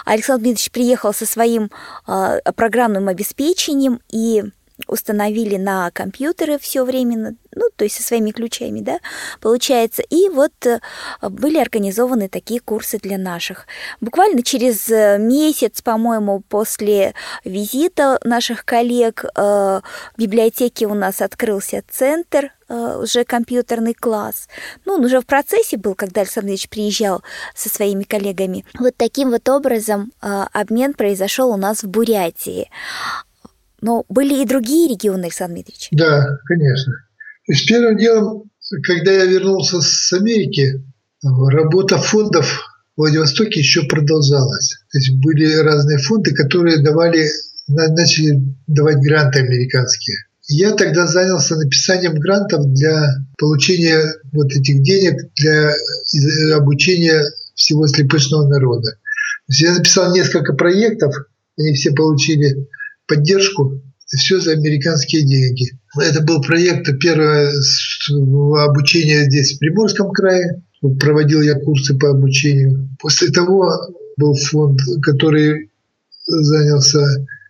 Александр 0.04 0.42
Дмитриевич 0.42 0.70
приехал 0.70 1.14
со 1.14 1.24
своим 1.24 1.70
э, 2.06 2.40
программным 2.56 3.08
обеспечением 3.08 4.00
и 4.10 4.42
установили 4.86 5.56
на 5.56 5.90
компьютеры 5.92 6.58
все 6.58 6.84
время, 6.84 7.36
ну, 7.56 7.70
то 7.74 7.84
есть 7.84 7.96
со 7.96 8.02
своими 8.02 8.30
ключами, 8.30 8.80
да, 8.80 8.98
получается. 9.40 10.02
И 10.02 10.28
вот 10.28 10.52
э, 10.66 10.78
были 11.22 11.58
организованы 11.58 12.28
такие 12.28 12.60
курсы 12.60 12.98
для 12.98 13.18
наших. 13.18 13.66
Буквально 14.00 14.42
через 14.42 14.88
э, 14.90 15.16
месяц, 15.18 15.80
по-моему, 15.82 16.40
после 16.48 17.14
визита 17.44 18.20
наших 18.22 18.64
коллег 18.64 19.24
э, 19.24 19.40
в 19.40 20.18
библиотеке 20.18 20.86
у 20.86 20.94
нас 20.94 21.20
открылся 21.20 21.82
центр 21.90 22.52
уже 22.68 23.22
компьютерный 23.22 23.94
класс. 23.94 24.48
Ну, 24.84 24.94
он 24.94 25.04
уже 25.04 25.20
в 25.20 25.26
процессе 25.26 25.76
был, 25.76 25.94
когда 25.94 26.22
Александр 26.22 26.48
Ильич 26.48 26.68
приезжал 26.68 27.22
со 27.54 27.68
своими 27.68 28.02
коллегами. 28.02 28.64
Вот 28.80 28.96
таким 28.96 29.30
вот 29.30 29.48
образом 29.48 30.10
обмен 30.20 30.94
произошел 30.94 31.50
у 31.50 31.56
нас 31.56 31.84
в 31.84 31.88
Бурятии. 31.88 32.68
Но 33.80 34.04
были 34.08 34.42
и 34.42 34.44
другие 34.44 34.88
регионы, 34.88 35.26
Александр 35.26 35.54
Дмитриевич? 35.54 35.88
Да, 35.92 36.38
конечно. 36.46 37.05
То 37.46 37.52
есть 37.52 37.68
первым 37.68 37.96
делом, 37.96 38.50
когда 38.82 39.12
я 39.12 39.24
вернулся 39.24 39.80
с 39.80 40.12
Америки, 40.12 40.82
работа 41.22 41.98
фондов 41.98 42.62
в 42.96 43.00
Владивостоке 43.00 43.60
еще 43.60 43.84
продолжалась. 43.84 44.78
То 44.90 44.98
есть 44.98 45.12
были 45.18 45.54
разные 45.56 45.98
фонды, 45.98 46.34
которые 46.34 46.82
давали, 46.82 47.28
начали 47.68 48.42
давать 48.66 48.98
гранты 48.98 49.40
американские. 49.40 50.16
Я 50.48 50.72
тогда 50.72 51.06
занялся 51.06 51.56
написанием 51.56 52.14
грантов 52.14 52.72
для 52.72 53.14
получения 53.38 54.00
вот 54.32 54.52
этих 54.52 54.82
денег 54.82 55.30
для 55.36 55.72
обучения 56.56 57.22
всего 57.54 57.86
слепышного 57.86 58.46
народа. 58.48 58.90
То 59.46 59.52
есть 59.52 59.60
я 59.60 59.74
написал 59.74 60.12
несколько 60.14 60.52
проектов, 60.54 61.14
они 61.58 61.74
все 61.74 61.92
получили 61.92 62.68
поддержку. 63.06 63.80
Все 64.06 64.40
за 64.40 64.52
американские 64.52 65.22
деньги. 65.22 65.78
Это 66.00 66.22
был 66.22 66.40
проект 66.40 66.86
первое 67.00 67.52
обучение 68.64 69.24
здесь 69.24 69.56
в 69.56 69.58
Приморском 69.58 70.10
крае. 70.12 70.62
Проводил 71.00 71.42
я 71.42 71.54
курсы 71.54 71.96
по 71.96 72.10
обучению. 72.10 72.90
После 73.00 73.28
того 73.28 73.68
был 74.16 74.34
фонд, 74.34 74.80
который 75.02 75.70
занялся 76.26 77.00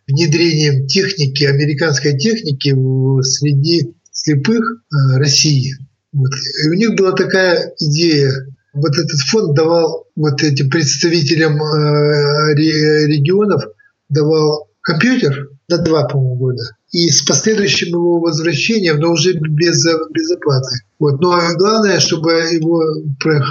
внедрением 0.06 0.86
техники, 0.86 1.44
американской 1.44 2.16
техники 2.16 2.74
среди 3.22 3.94
слепых 4.12 4.64
э, 4.64 5.18
России. 5.18 5.74
Вот. 6.12 6.30
И 6.64 6.68
у 6.68 6.74
них 6.74 6.94
была 6.96 7.12
такая 7.12 7.74
идея. 7.80 8.32
Вот 8.72 8.96
этот 8.96 9.20
фонд 9.20 9.54
давал 9.54 10.06
вот 10.14 10.42
этим 10.42 10.70
представителям 10.70 11.60
э, 11.60 12.54
регионов 12.54 13.62
давал 14.08 14.68
компьютер 14.80 15.50
на 15.68 15.78
два, 15.78 16.04
по-моему, 16.04 16.36
года. 16.36 16.62
И 16.92 17.10
с 17.10 17.22
последующим 17.22 17.88
его 17.88 18.20
возвращением, 18.20 19.00
но 19.00 19.12
уже 19.12 19.32
без, 19.32 19.84
без 20.10 20.30
оплаты. 20.30 20.82
Вот. 20.98 21.20
Но 21.20 21.38
главное, 21.58 21.98
чтобы 21.98 22.32
его 22.52 22.82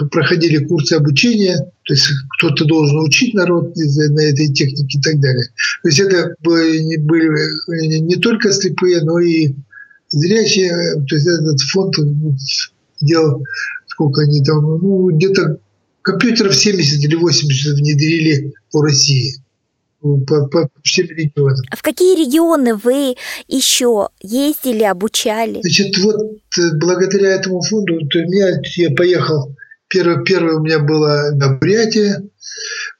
проходили 0.09 0.65
курсы 0.65 0.93
обучения, 0.93 1.57
то 1.57 1.93
есть 1.93 2.07
кто-то 2.37 2.65
должен 2.65 2.99
учить 2.99 3.33
народ 3.33 3.75
на 3.75 4.21
этой 4.21 4.51
технике 4.53 4.97
и 4.97 5.01
так 5.01 5.19
далее. 5.19 5.45
То 5.83 5.89
есть 5.89 5.99
это 5.99 6.33
были 6.39 6.79
не 7.99 8.15
только 8.15 8.51
слепые, 8.53 9.01
но 9.03 9.19
и 9.19 9.53
зрячие. 10.09 10.71
То 11.07 11.15
есть 11.15 11.27
этот 11.27 11.59
фонд 11.61 11.95
делал, 13.01 13.43
сколько 13.87 14.21
они 14.21 14.41
там, 14.41 14.63
ну, 14.63 15.11
где-то 15.11 15.57
компьютеров 16.01 16.55
70 16.55 17.03
или 17.03 17.15
80 17.15 17.77
внедрили 17.77 18.53
по 18.71 18.81
России 18.81 19.35
по, 20.27 20.47
по 20.47 20.69
всем 20.83 21.07
регионам. 21.07 21.61
А 21.71 21.75
в 21.75 21.81
какие 21.81 22.15
регионы 22.15 22.75
вы 22.75 23.15
еще 23.47 24.09
ездили, 24.21 24.83
обучали? 24.83 25.59
Значит, 25.61 25.97
вот 25.99 26.15
э, 26.15 26.61
благодаря 26.75 27.31
этому 27.31 27.61
фонду, 27.61 27.99
то 28.07 28.19
я, 28.19 28.59
я 28.75 28.91
поехал, 28.91 29.55
первое, 29.87 30.23
первое 30.23 30.55
у 30.55 30.63
меня 30.63 30.79
было 30.79 31.31
Бурятия, 31.59 32.21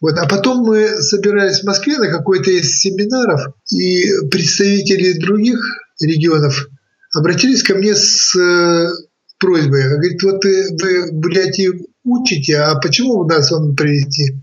вот. 0.02 0.18
А 0.18 0.28
потом 0.28 0.66
мы 0.66 1.02
собирались 1.02 1.60
в 1.60 1.66
Москве 1.66 1.98
на 1.98 2.08
какой-то 2.08 2.52
из 2.52 2.80
семинаров, 2.80 3.42
и 3.72 4.04
представители 4.30 5.20
других 5.20 5.60
регионов 6.02 6.68
обратились 7.14 7.64
ко 7.64 7.76
мне 7.76 7.96
с 7.96 8.36
э, 8.36 8.90
просьбой. 9.40 9.84
Говорит, 9.90 10.24
вот 10.24 10.44
вы 10.44 11.10
в 11.10 11.14
Бурятии 11.14 11.72
учите, 12.04 12.58
а 12.58 12.76
почему 12.80 13.20
у 13.20 13.28
нас 13.28 13.52
вам 13.52 13.76
привезти? 13.76 14.36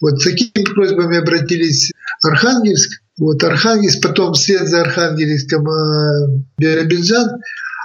Вот 0.00 0.20
с 0.20 0.24
такими 0.24 0.64
просьбами 0.64 1.18
обратились 1.18 1.92
Архангельск, 2.22 3.00
Вот 3.18 3.42
Архангельск, 3.42 4.02
потом 4.02 4.34
вслед 4.34 4.68
за 4.68 4.82
Архангельском 4.82 5.68
э, 5.68 6.42
Биробиджан. 6.58 7.40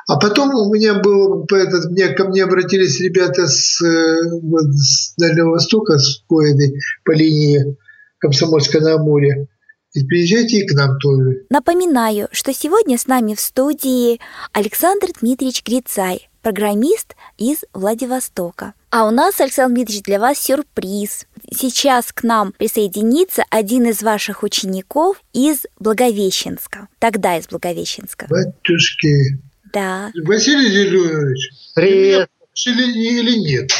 А 0.07 0.17
потом 0.17 0.53
у 0.53 0.73
меня 0.73 0.95
был 0.95 1.45
этот, 1.51 1.91
мне, 1.91 2.09
ко 2.09 2.25
мне 2.25 2.43
обратились 2.43 2.99
ребята 2.99 3.47
с, 3.47 3.81
э, 3.81 4.29
вот, 4.41 4.65
с 4.73 5.15
Дальнего 5.17 5.51
Востока, 5.51 5.97
с 5.97 6.23
Коиной 6.27 6.79
по 7.05 7.11
линии 7.11 7.77
Комсомольска 8.17 8.79
на 8.79 8.95
Амуре. 8.95 9.47
И 9.93 10.05
приезжайте 10.05 10.59
и 10.59 10.67
к 10.67 10.73
нам 10.73 10.97
тоже. 10.99 11.43
Напоминаю, 11.49 12.29
что 12.31 12.53
сегодня 12.53 12.97
с 12.97 13.07
нами 13.07 13.35
в 13.35 13.41
студии 13.41 14.21
Александр 14.53 15.07
Дмитриевич 15.19 15.63
Грицай, 15.65 16.29
программист 16.41 17.15
из 17.37 17.63
Владивостока. 17.73 18.73
А 18.89 19.05
у 19.05 19.11
нас, 19.11 19.39
Александр 19.39 19.75
Дмитриевич, 19.75 20.03
для 20.03 20.19
вас 20.19 20.39
сюрприз. 20.39 21.27
Сейчас 21.49 22.11
к 22.11 22.23
нам 22.23 22.51
присоединится 22.51 23.43
один 23.49 23.85
из 23.85 24.03
ваших 24.03 24.43
учеников 24.43 25.21
из 25.33 25.65
Благовещенска. 25.79 26.87
Тогда 26.99 27.37
из 27.37 27.47
Благовещенска. 27.47 28.27
Батюшки. 28.29 29.39
Да. 29.73 30.11
Василий 30.25 30.69
Зеленович. 30.69 31.49
Привет. 31.75 32.29
Или, 32.65 33.19
или 33.19 33.37
нет? 33.39 33.71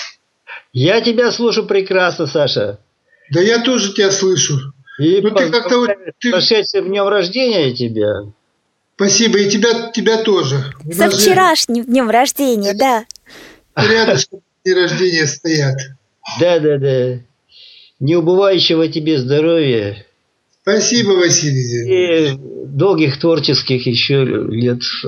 Я 0.74 1.02
тебя 1.02 1.32
слушаю 1.32 1.68
прекрасно, 1.68 2.28
Саша. 2.28 2.80
Да 3.32 3.42
я 3.42 3.62
тоже 3.64 3.94
тебя 3.94 4.12
слышу. 4.12 4.60
И 5.00 5.20
ну, 5.22 5.32
ты 5.32 5.50
как-то 5.50 5.80
вот, 5.80 5.90
ты... 6.20 6.32
прошедшим 6.32 6.88
днем 6.88 7.08
рождения 7.08 7.74
тебя. 7.74 8.32
Спасибо, 9.02 9.40
и 9.40 9.50
тебя, 9.50 9.90
тебя 9.92 10.22
тоже. 10.22 10.76
Со 10.92 11.10
вчерашним 11.10 11.86
днем 11.86 12.12
рождения, 12.12 12.76
да. 12.76 13.06
Рядышком 13.76 14.42
дни 14.64 14.76
рождения 14.76 15.26
стоят. 15.26 15.76
Да, 16.40 16.60
да, 16.60 16.78
да. 16.78 17.20
Неубывающего 18.00 18.88
тебе 18.90 19.18
здоровья. 19.18 20.06
Спасибо, 20.62 21.14
Василий. 21.14 22.30
И 22.30 22.38
долгих 22.68 23.20
творческих 23.20 23.88
еще 23.88 24.24
лет 24.24 24.82
э, 25.04 25.08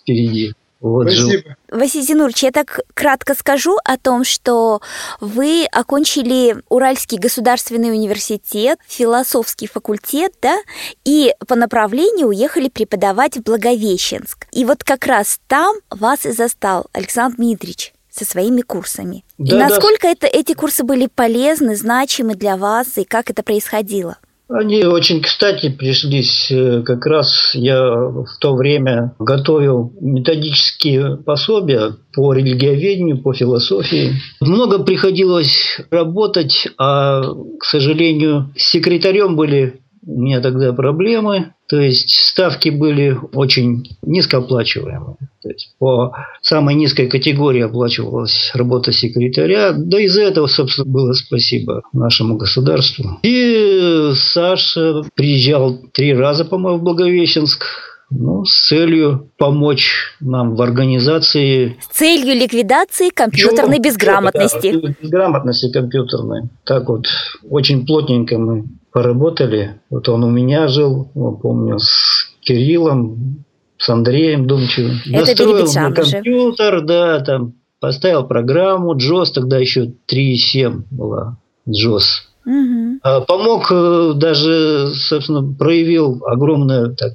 впереди. 0.00 0.54
Вот 0.84 1.10
Спасибо. 1.10 1.56
Василий 1.70 2.04
Зинурович, 2.04 2.42
я 2.42 2.50
так 2.50 2.80
кратко 2.92 3.34
скажу 3.34 3.78
о 3.86 3.96
том, 3.96 4.22
что 4.22 4.82
вы 5.18 5.64
окончили 5.72 6.56
Уральский 6.68 7.16
государственный 7.16 7.90
университет, 7.90 8.78
философский 8.86 9.66
факультет, 9.66 10.34
да, 10.42 10.58
и 11.06 11.32
по 11.48 11.54
направлению 11.54 12.28
уехали 12.28 12.68
преподавать 12.68 13.38
в 13.38 13.42
Благовещенск. 13.44 14.46
И 14.52 14.66
вот 14.66 14.84
как 14.84 15.06
раз 15.06 15.40
там 15.48 15.74
вас 15.88 16.26
и 16.26 16.32
застал 16.32 16.86
Александр 16.92 17.36
Дмитриевич 17.36 17.94
со 18.10 18.26
своими 18.26 18.60
курсами. 18.60 19.24
Да, 19.38 19.56
и 19.56 19.58
насколько 19.58 20.02
да. 20.02 20.10
это, 20.10 20.26
эти 20.26 20.52
курсы 20.52 20.84
были 20.84 21.06
полезны, 21.06 21.76
значимы 21.76 22.34
для 22.34 22.58
вас, 22.58 22.98
и 22.98 23.04
как 23.04 23.30
это 23.30 23.42
происходило? 23.42 24.18
Они 24.48 24.84
очень 24.84 25.22
кстати 25.22 25.70
пришлись. 25.70 26.50
Э, 26.50 26.82
как 26.82 27.06
раз 27.06 27.52
я 27.54 27.82
в 27.82 28.38
то 28.40 28.54
время 28.54 29.14
готовил 29.18 29.92
методические 30.00 31.16
пособия 31.16 31.96
по 32.12 32.34
религиоведению, 32.34 33.22
по 33.22 33.32
философии. 33.32 34.12
Много 34.40 34.84
приходилось 34.84 35.80
работать, 35.90 36.68
а, 36.76 37.22
к 37.58 37.64
сожалению, 37.64 38.52
секретарем 38.54 39.34
были 39.34 39.80
у 40.06 40.20
меня 40.20 40.40
тогда 40.40 40.74
проблемы, 40.74 41.54
то 41.74 41.80
есть 41.80 42.08
ставки 42.08 42.68
были 42.68 43.18
очень 43.32 43.98
низкооплачиваемые. 44.02 45.16
То 45.42 45.48
есть 45.48 45.74
по 45.80 46.12
самой 46.40 46.76
низкой 46.76 47.08
категории 47.08 47.62
оплачивалась 47.62 48.52
работа 48.54 48.92
секретаря, 48.92 49.72
да 49.72 49.98
из-за 49.98 50.22
этого, 50.22 50.46
собственно, 50.46 50.88
было 50.88 51.14
спасибо 51.14 51.82
нашему 51.92 52.36
государству. 52.36 53.18
И 53.24 54.12
Саша 54.14 55.02
приезжал 55.16 55.80
три 55.92 56.14
раза, 56.14 56.44
по-моему, 56.44 56.78
в 56.78 56.84
Благовещенск, 56.84 57.64
ну, 58.08 58.44
с 58.44 58.68
целью 58.68 59.32
помочь 59.36 60.14
нам 60.20 60.54
в 60.54 60.62
организации. 60.62 61.76
С 61.80 61.96
целью 61.96 62.36
ликвидации 62.36 63.08
компьютерной 63.08 63.78
Чего? 63.78 63.84
безграмотности. 63.84 64.70
Да, 64.70 64.94
безграмотности 65.02 65.72
компьютерной. 65.72 66.42
Так 66.64 66.88
вот, 66.88 67.06
очень 67.50 67.84
плотненько 67.84 68.38
мы 68.38 68.64
поработали. 68.94 69.80
Вот 69.90 70.08
он 70.08 70.22
у 70.22 70.30
меня 70.30 70.68
жил, 70.68 71.10
помню, 71.42 71.78
с 71.80 72.30
Кириллом, 72.40 73.44
с 73.76 73.88
Андреем 73.90 74.46
Думчевым. 74.46 75.00
Это 75.12 75.26
Настроил 75.26 75.66
на 75.74 75.92
компьютер, 75.92 76.76
уже. 76.76 76.84
да, 76.86 77.20
там 77.20 77.54
поставил 77.80 78.24
программу 78.24 78.96
JOS, 78.96 79.32
тогда 79.34 79.58
еще 79.58 79.92
3.7 80.10 80.84
была 80.92 81.36
JOS. 81.68 82.04
Угу. 82.46 83.24
Помог 83.26 83.72
э, 83.72 84.12
даже, 84.14 84.92
собственно, 84.94 85.42
проявил 85.42 86.22
огромное 86.26 86.90
так, 86.90 87.14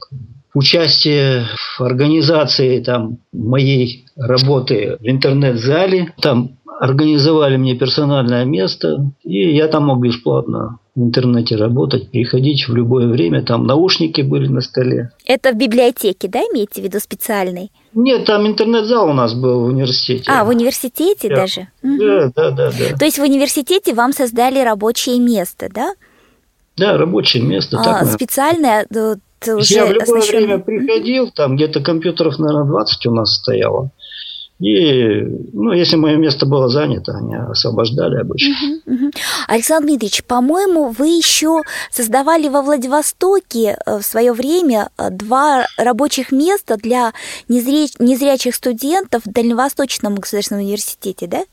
участие 0.54 1.46
в 1.78 1.82
организации 1.82 2.82
там, 2.82 3.20
моей 3.32 4.06
работы 4.18 4.98
в 5.00 5.08
интернет-зале. 5.08 6.14
Там 6.22 6.59
организовали 6.80 7.58
мне 7.58 7.76
персональное 7.76 8.46
место, 8.46 9.12
и 9.24 9.54
я 9.54 9.68
там 9.68 9.88
мог 9.88 10.00
бесплатно 10.00 10.80
в 10.96 11.02
интернете 11.02 11.58
работать, 11.58 12.10
приходить 12.10 12.70
в 12.70 12.74
любое 12.74 13.08
время. 13.08 13.44
Там 13.44 13.68
наушники 13.68 14.22
были 14.22 14.48
на 14.48 14.62
столе. 14.62 15.12
Это 15.26 15.52
в 15.52 15.56
библиотеке, 15.56 16.30
да, 16.30 16.40
имеете 16.40 16.82
в 16.82 16.84
виду 16.86 17.00
специальный? 17.00 17.72
Нет, 17.94 18.26
там 18.26 18.48
интернет-зал 18.48 19.10
у 19.10 19.14
нас 19.14 19.34
был 19.34 19.62
в 19.62 19.66
университете. 19.66 20.32
А, 20.32 20.46
в 20.46 20.50
университете 20.50 21.28
да. 21.28 21.36
даже? 21.36 21.68
Да, 21.84 22.32
да, 22.34 22.52
да, 22.52 22.72
да. 22.72 22.98
То 22.98 23.06
есть 23.06 23.20
в 23.20 23.24
университете 23.24 23.94
вам 23.94 24.14
создали 24.14 24.60
рабочее 24.60 25.20
место, 25.20 25.70
да? 25.74 25.94
Да, 26.78 26.98
рабочее 26.98 27.44
место. 27.44 27.78
А, 27.78 27.84
так 27.84 28.06
специальное 28.06 28.88
уже 29.48 29.74
Я 29.74 29.86
в 29.86 29.92
любое 29.92 30.20
оснащен... 30.20 30.38
время 30.38 30.60
приходил, 30.60 31.32
там 31.32 31.56
где-то 31.56 31.82
компьютеров, 31.82 32.40
наверное, 32.40 32.66
20 32.66 33.06
у 33.06 33.12
нас 33.12 33.36
стояло. 33.36 33.92
И, 34.60 35.22
ну, 35.54 35.72
если 35.72 35.96
мое 35.96 36.18
место 36.18 36.46
было 36.46 36.68
занято, 36.68 37.14
они 37.14 37.34
освобождали 37.34 38.20
обычно. 38.20 38.54
Угу, 38.86 38.94
угу. 38.94 39.12
Александр 39.48 39.88
Дмитриевич, 39.88 40.24
по-моему, 40.26 40.90
вы 40.90 41.08
еще 41.08 41.62
создавали 41.92 42.50
во 42.50 42.62
Владивостоке 42.62 43.78
э, 43.86 44.00
в 44.00 44.04
свое 44.04 44.34
время 44.34 44.90
э, 44.98 45.12
два 45.12 45.66
рабочих 45.78 46.34
места 46.34 46.76
для 46.76 47.14
незря... 47.48 47.88
незрячих 48.00 48.54
студентов 48.54 49.24
в 49.26 49.32
Дальневосточном 49.32 50.16
государственном 50.16 50.66
университете, 50.66 51.28
да? 51.28 51.44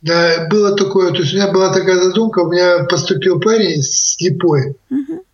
Да, 0.00 0.46
было 0.48 0.74
такое. 0.76 1.10
То 1.10 1.18
есть 1.18 1.34
у 1.34 1.36
меня 1.36 1.52
была 1.52 1.74
такая 1.74 2.02
задумка. 2.02 2.38
У 2.38 2.50
меня 2.50 2.84
поступил 2.84 3.38
парень 3.38 3.82
слепой 3.82 4.76
угу. 4.88 5.24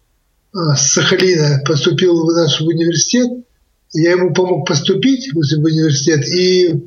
с 0.75 0.95
Сахалина, 0.95 1.63
поступил 1.65 2.27
в 2.27 2.33
наш 2.33 2.61
университет 2.61 3.31
я 3.95 4.13
ему 4.13 4.35
помог 4.35 4.67
поступить 4.67 5.33
в 5.33 5.39
университет, 5.39 6.27
и 6.27 6.83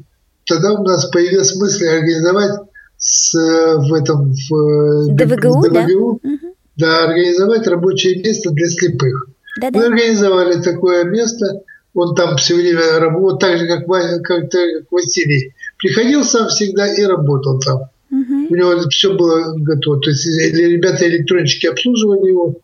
тогда 0.45 0.73
у 0.73 0.83
нас 0.83 1.05
появилась 1.05 1.55
мысль 1.55 1.87
организовать 1.87 2.59
с, 2.97 3.33
в 3.33 3.93
этом 3.93 4.33
в 4.33 5.15
ДВГУ, 5.15 5.63
ДВГУ 5.67 6.19
да? 6.23 6.37
да, 6.75 7.03
организовать 7.05 7.67
рабочее 7.67 8.21
место 8.21 8.51
для 8.51 8.67
слепых. 8.67 9.29
Да, 9.59 9.69
Мы 9.71 9.85
организовали 9.85 10.61
такое 10.61 11.05
место, 11.05 11.61
он 11.93 12.13
там 12.15 12.37
все 12.37 12.55
время 12.55 12.99
работал, 12.99 13.39
так 13.39 13.57
же, 13.57 13.67
как, 13.67 13.87
как, 13.87 14.51
как 14.51 14.91
Василий. 14.91 15.53
Приходил 15.79 16.23
сам 16.23 16.47
всегда 16.49 16.93
и 16.93 17.03
работал 17.03 17.59
там. 17.59 17.89
Угу. 18.11 18.47
У 18.49 18.55
него 18.55 18.89
все 18.89 19.15
было 19.15 19.55
готово. 19.57 19.99
То 20.01 20.11
есть 20.11 20.25
ребята 20.27 21.07
электронщики 21.07 21.65
обслуживали 21.65 22.29
его. 22.29 22.55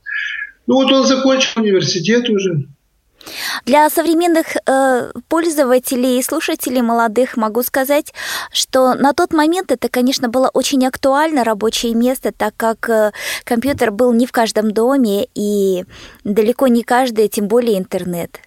Ну 0.68 0.76
вот 0.76 0.92
он 0.92 1.06
закончил 1.06 1.62
университет 1.62 2.30
уже. 2.30 2.68
Для 3.66 3.90
современных 3.90 4.56
э, 4.68 5.12
пользователей 5.30 6.20
и 6.20 6.24
слушателей 6.24 6.82
молодых 6.82 7.38
могу 7.38 7.64
сказать, 7.64 8.14
что 8.52 8.94
на 8.94 9.14
тот 9.14 9.34
момент 9.34 9.72
это, 9.72 9.90
конечно, 9.90 10.30
было 10.30 10.50
очень 10.54 10.86
актуально 10.86 11.44
рабочее 11.44 11.94
место, 11.94 12.32
так 12.36 12.54
как 12.58 12.90
э, 12.90 13.12
компьютер 13.44 13.92
был 13.92 14.14
не 14.14 14.26
в 14.26 14.32
каждом 14.32 14.72
доме 14.72 15.28
и 15.36 15.86
далеко 16.24 16.68
не 16.68 16.84
каждый, 16.84 17.28
тем 17.28 17.48
более 17.48 17.78
интернет. 17.78 18.40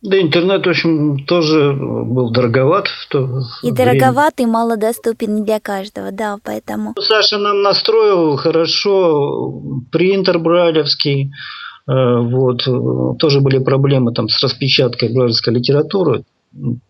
Да, 0.00 0.20
интернет, 0.20 0.64
в 0.64 0.70
общем, 0.70 1.24
тоже 1.26 1.72
был 1.72 2.30
дороговат 2.30 2.86
в 2.86 3.08
то 3.08 3.18
И 3.62 3.72
время. 3.72 3.76
дороговат, 3.76 4.34
и 4.38 4.46
малодоступен 4.46 5.34
не 5.34 5.42
для 5.42 5.58
каждого, 5.58 6.12
да, 6.12 6.38
поэтому... 6.44 6.94
Саша 7.00 7.38
нам 7.38 7.62
настроил 7.62 8.36
хорошо 8.36 9.60
принтер 9.90 10.38
брайлевский, 10.38 11.32
Э, 11.32 11.67
вот. 11.88 13.18
Тоже 13.18 13.40
были 13.40 13.58
проблемы 13.58 14.12
там 14.12 14.28
с 14.28 14.42
распечаткой 14.42 15.12
брайлевской 15.12 15.54
литературы. 15.54 16.24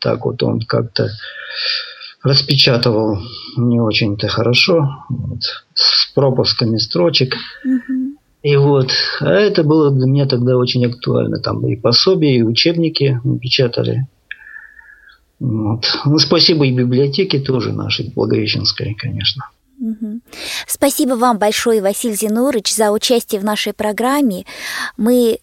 Так 0.00 0.24
вот 0.24 0.42
он 0.42 0.60
как-то 0.60 1.08
распечатывал 2.22 3.18
не 3.56 3.80
очень-то 3.80 4.28
хорошо, 4.28 4.88
вот, 5.08 5.40
с 5.74 6.12
пропусками 6.14 6.76
строчек. 6.78 7.34
И 8.42 8.56
вот, 8.56 8.90
а 9.20 9.30
это 9.30 9.64
было 9.64 9.90
для 9.90 10.06
меня 10.06 10.26
тогда 10.26 10.56
очень 10.56 10.86
актуально. 10.86 11.38
Там 11.38 11.66
и 11.66 11.76
пособия, 11.76 12.36
и 12.36 12.42
учебники 12.42 13.20
печатали. 13.40 14.06
Вот. 15.40 15.84
Ну, 16.04 16.18
спасибо 16.18 16.66
и 16.66 16.72
библиотеке 16.72 17.38
тоже 17.40 17.72
нашей, 17.72 18.12
Благовещенской, 18.14 18.94
конечно. 18.94 19.44
Спасибо 20.66 21.14
вам 21.14 21.38
большое, 21.38 21.80
Василий 21.80 22.14
Зинурыч, 22.14 22.74
за 22.74 22.90
участие 22.90 23.40
в 23.40 23.44
нашей 23.44 23.72
программе. 23.72 24.44
Мы 24.96 25.40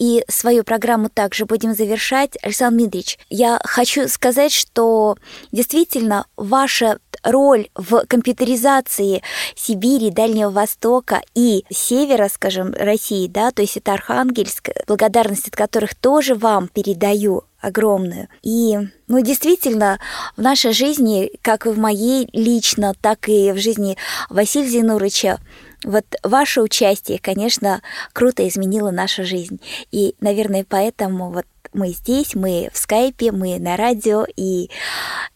и 0.00 0.24
свою 0.28 0.64
программу 0.64 1.10
также 1.10 1.44
будем 1.44 1.74
завершать. 1.74 2.36
Александр 2.42 2.78
Дмитриевич, 2.78 3.18
я 3.28 3.60
хочу 3.64 4.08
сказать, 4.08 4.52
что 4.52 5.16
действительно 5.52 6.26
ваша 6.36 6.98
роль 7.22 7.68
в 7.74 8.04
компьютеризации 8.06 9.22
Сибири, 9.54 10.10
Дальнего 10.10 10.50
Востока 10.50 11.20
и 11.34 11.64
севера, 11.70 12.28
скажем, 12.28 12.72
России, 12.74 13.26
да, 13.26 13.50
то 13.50 13.62
есть 13.62 13.76
это 13.76 13.92
Архангельск, 13.94 14.70
благодарность 14.86 15.48
от 15.48 15.56
которых 15.56 15.94
тоже 15.94 16.34
вам 16.34 16.68
передаю 16.68 17.44
огромную. 17.60 18.28
И, 18.42 18.78
ну, 19.06 19.20
действительно, 19.20 19.98
в 20.36 20.40
нашей 20.40 20.72
жизни, 20.72 21.30
как 21.42 21.66
и 21.66 21.70
в 21.70 21.78
моей 21.78 22.28
лично, 22.32 22.94
так 23.00 23.28
и 23.28 23.52
в 23.52 23.58
жизни 23.58 23.96
Василия 24.30 24.68
Зинурыча, 24.68 25.38
вот 25.84 26.04
ваше 26.22 26.60
участие, 26.60 27.18
конечно, 27.18 27.82
круто 28.12 28.46
изменило 28.46 28.90
нашу 28.90 29.24
жизнь. 29.24 29.60
И, 29.90 30.14
наверное, 30.20 30.64
поэтому 30.68 31.30
вот 31.30 31.46
мы 31.72 31.88
здесь, 31.88 32.34
мы 32.34 32.70
в 32.72 32.78
скайпе, 32.78 33.32
мы 33.32 33.58
на 33.58 33.76
радио, 33.76 34.26
и 34.36 34.70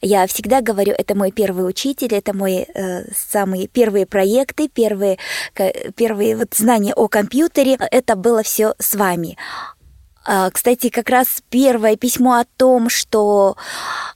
я 0.00 0.26
всегда 0.26 0.60
говорю, 0.60 0.92
это 0.96 1.14
мой 1.14 1.30
первый 1.30 1.68
учитель, 1.68 2.14
это 2.14 2.34
мои 2.34 2.64
э, 2.74 3.04
самые 3.12 3.68
первые 3.68 4.06
проекты, 4.06 4.68
первые, 4.68 5.18
первые 5.96 6.36
вот 6.36 6.54
знания 6.54 6.94
о 6.94 7.08
компьютере, 7.08 7.78
это 7.90 8.16
было 8.16 8.42
все 8.42 8.74
с 8.78 8.94
вами. 8.94 9.36
А, 10.26 10.50
кстати, 10.50 10.88
как 10.88 11.10
раз 11.10 11.42
первое 11.50 11.96
письмо 11.96 12.34
о 12.34 12.44
том, 12.56 12.88
что 12.88 13.56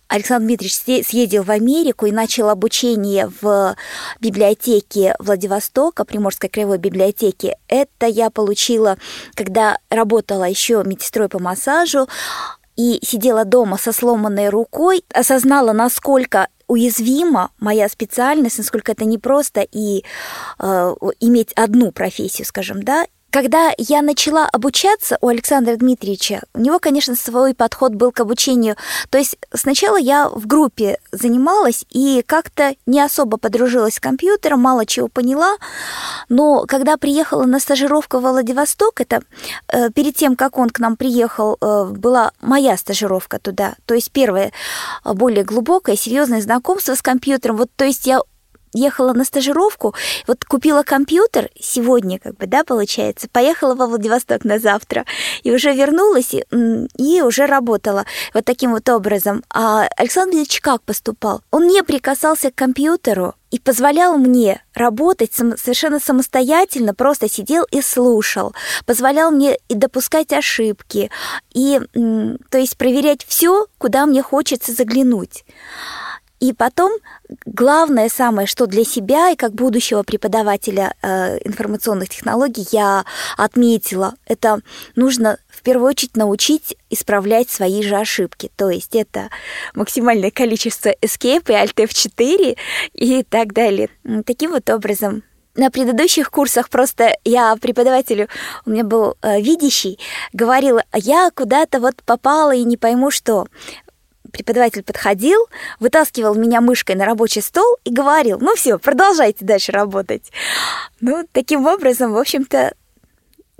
Александр 0.09 0.47
Дмитриевич 0.47 1.07
съездил 1.07 1.43
в 1.43 1.51
Америку 1.51 2.07
и 2.07 2.13
начал 2.13 2.49
обучение 2.49 3.31
в 3.41 3.77
библиотеке 4.21 5.15
Владивостока, 5.19 6.05
Приморской 6.05 6.49
краевой 6.49 6.79
библиотеке, 6.79 7.57
это 7.69 8.07
я 8.07 8.31
получила, 8.31 8.97
когда 9.35 9.79
работала 9.91 10.45
еще 10.45 10.83
медсестрой 10.85 11.29
по 11.29 11.39
массажу, 11.39 12.09
и 12.77 13.01
сидела 13.03 13.45
дома 13.45 13.77
со 13.77 13.93
сломанной 13.93 14.49
рукой, 14.49 15.05
осознала, 15.13 15.73
насколько 15.73 16.49
уязвима 16.69 17.51
моя 17.59 17.89
специальность, 17.89 18.59
насколько 18.59 18.93
это 18.93 19.05
непросто 19.05 19.61
и 19.61 20.05
э, 20.59 20.95
иметь 21.21 21.53
одну 21.55 21.91
профессию, 21.91 22.47
скажем, 22.47 22.83
да, 22.83 23.05
когда 23.31 23.73
я 23.77 24.03
начала 24.03 24.47
обучаться 24.47 25.19
у 25.21 25.29
Александра 25.29 25.77
Дмитриевича, 25.77 26.43
у 26.55 26.61
него, 26.61 26.79
конечно, 26.79 27.15
свой 27.15 27.55
подход 27.55 27.95
был 27.95 28.13
к 28.13 28.21
обучению. 28.21 28.77
То 29.11 29.19
есть 29.19 29.37
сначала 29.53 29.97
я 29.97 30.29
в 30.29 30.47
группе 30.47 30.99
занималась 31.13 31.85
и 31.91 32.23
как-то 32.27 32.75
не 32.87 33.01
особо 33.01 33.37
подружилась 33.37 33.95
с 33.95 34.01
компьютером, 34.01 34.61
мало 34.61 34.87
чего 34.87 35.09
поняла. 35.09 35.57
Но 36.29 36.65
когда 36.67 36.97
приехала 36.97 37.45
на 37.45 37.61
стажировку 37.61 38.19
в 38.19 38.23
Владивосток, 38.23 39.01
это 39.01 39.23
э, 39.69 39.91
перед 39.91 40.17
тем, 40.17 40.37
как 40.37 40.59
он 40.59 40.71
к 40.71 40.79
нам 40.79 40.97
приехал, 40.97 41.59
э, 41.61 41.85
была 41.85 42.33
моя 42.41 42.77
стажировка 42.77 43.39
туда. 43.39 43.75
То 43.87 43.95
есть 43.95 44.11
первое 44.11 44.53
более 45.05 45.45
глубокое, 45.45 45.97
серьезное 45.97 46.41
знакомство 46.41 46.95
с 46.95 47.03
компьютером. 47.03 47.57
Вот, 47.57 47.71
то 47.77 47.85
есть 47.85 48.07
я 48.07 48.21
ехала 48.73 49.13
на 49.13 49.25
стажировку, 49.25 49.95
вот 50.27 50.45
купила 50.45 50.83
компьютер 50.83 51.51
сегодня, 51.59 52.19
как 52.19 52.37
бы, 52.37 52.47
да, 52.47 52.65
получается, 52.65 53.29
поехала 53.31 53.75
во 53.75 53.87
Владивосток 53.87 54.45
на 54.45 54.59
завтра, 54.59 55.05
и 55.43 55.53
уже 55.53 55.73
вернулась, 55.73 56.35
и, 56.35 56.45
и 56.97 57.23
уже 57.23 57.47
работала 57.47 58.05
вот 58.35 58.45
таким 58.45 58.73
вот 58.73 58.89
образом. 58.89 59.45
А 59.51 59.87
Александр 59.97 60.37
Ильич 60.37 60.61
как 60.61 60.83
поступал? 60.83 61.43
Он 61.51 61.67
не 61.67 61.83
прикасался 61.83 62.51
к 62.51 62.55
компьютеру, 62.55 63.35
и 63.51 63.59
позволял 63.59 64.19
мне 64.19 64.63
работать 64.75 65.33
совершенно 65.33 66.01
самостоятельно, 66.01 66.95
просто 66.95 67.29
сидел 67.29 67.65
и 67.71 67.81
слушал, 67.81 68.55
позволял 68.85 69.31
мне 69.31 69.59
и 69.69 69.75
допускать 69.75 70.33
ошибки, 70.33 71.11
и, 71.53 71.81
то 72.51 72.59
есть 72.59 72.77
проверять 72.77 73.25
все, 73.25 73.67
куда 73.79 74.07
мне 74.07 74.23
хочется 74.23 74.73
заглянуть. 74.73 75.45
И 76.41 76.53
потом 76.53 76.93
главное 77.47 78.09
самое, 78.09 78.47
что 78.47 78.67
для 78.67 78.85
себя 78.85 79.31
и 79.31 79.37
как 79.37 79.53
будущего 79.55 80.03
преподавателя 80.03 80.95
э, 81.03 81.39
информационных 81.45 82.09
технологий 82.09 82.67
я 82.71 83.05
отметила, 83.37 84.15
это 84.27 84.61
нужно 84.95 85.39
в 85.49 85.63
первую 85.63 85.89
очередь 85.89 86.17
научить 86.17 86.77
исправлять 86.91 87.51
свои 87.51 87.83
же 87.83 87.97
ошибки. 87.97 88.51
То 88.57 88.71
есть 88.71 88.95
это 88.95 89.31
максимальное 89.75 90.31
количество 90.31 90.91
escape 91.03 91.49
и 91.49 91.53
alt 91.53 91.75
F4 91.75 92.57
и 92.95 93.23
так 93.25 93.53
далее. 93.53 93.89
Таким 94.25 94.53
вот 94.53 94.71
образом 94.71 95.25
на 95.57 95.73
предыдущих 95.73 96.31
курсах 96.31 96.71
просто 96.71 97.17
я 97.25 97.57
преподавателю, 97.57 98.29
у 98.65 98.71
меня 98.71 98.85
был 98.85 99.17
э, 99.21 99.41
видящий, 99.41 99.99
говорила, 100.33 100.85
я 100.95 101.31
куда-то 101.35 101.81
вот 101.81 101.97
попала 102.05 102.55
и 102.55 102.63
не 102.63 102.77
пойму 102.77 103.11
что 103.11 103.47
преподаватель 104.33 104.83
подходил, 104.83 105.47
вытаскивал 105.81 106.35
меня 106.35 106.61
мышкой 106.61 106.97
на 106.97 107.05
рабочий 107.05 107.41
стол 107.41 107.77
и 107.85 107.93
говорил, 107.93 108.39
ну 108.41 108.55
все, 108.55 108.79
продолжайте 108.79 109.45
дальше 109.45 109.73
работать. 109.73 110.31
Ну, 111.01 111.27
таким 111.33 111.67
образом, 111.67 112.13
в 112.13 112.19
общем-то, 112.19 112.73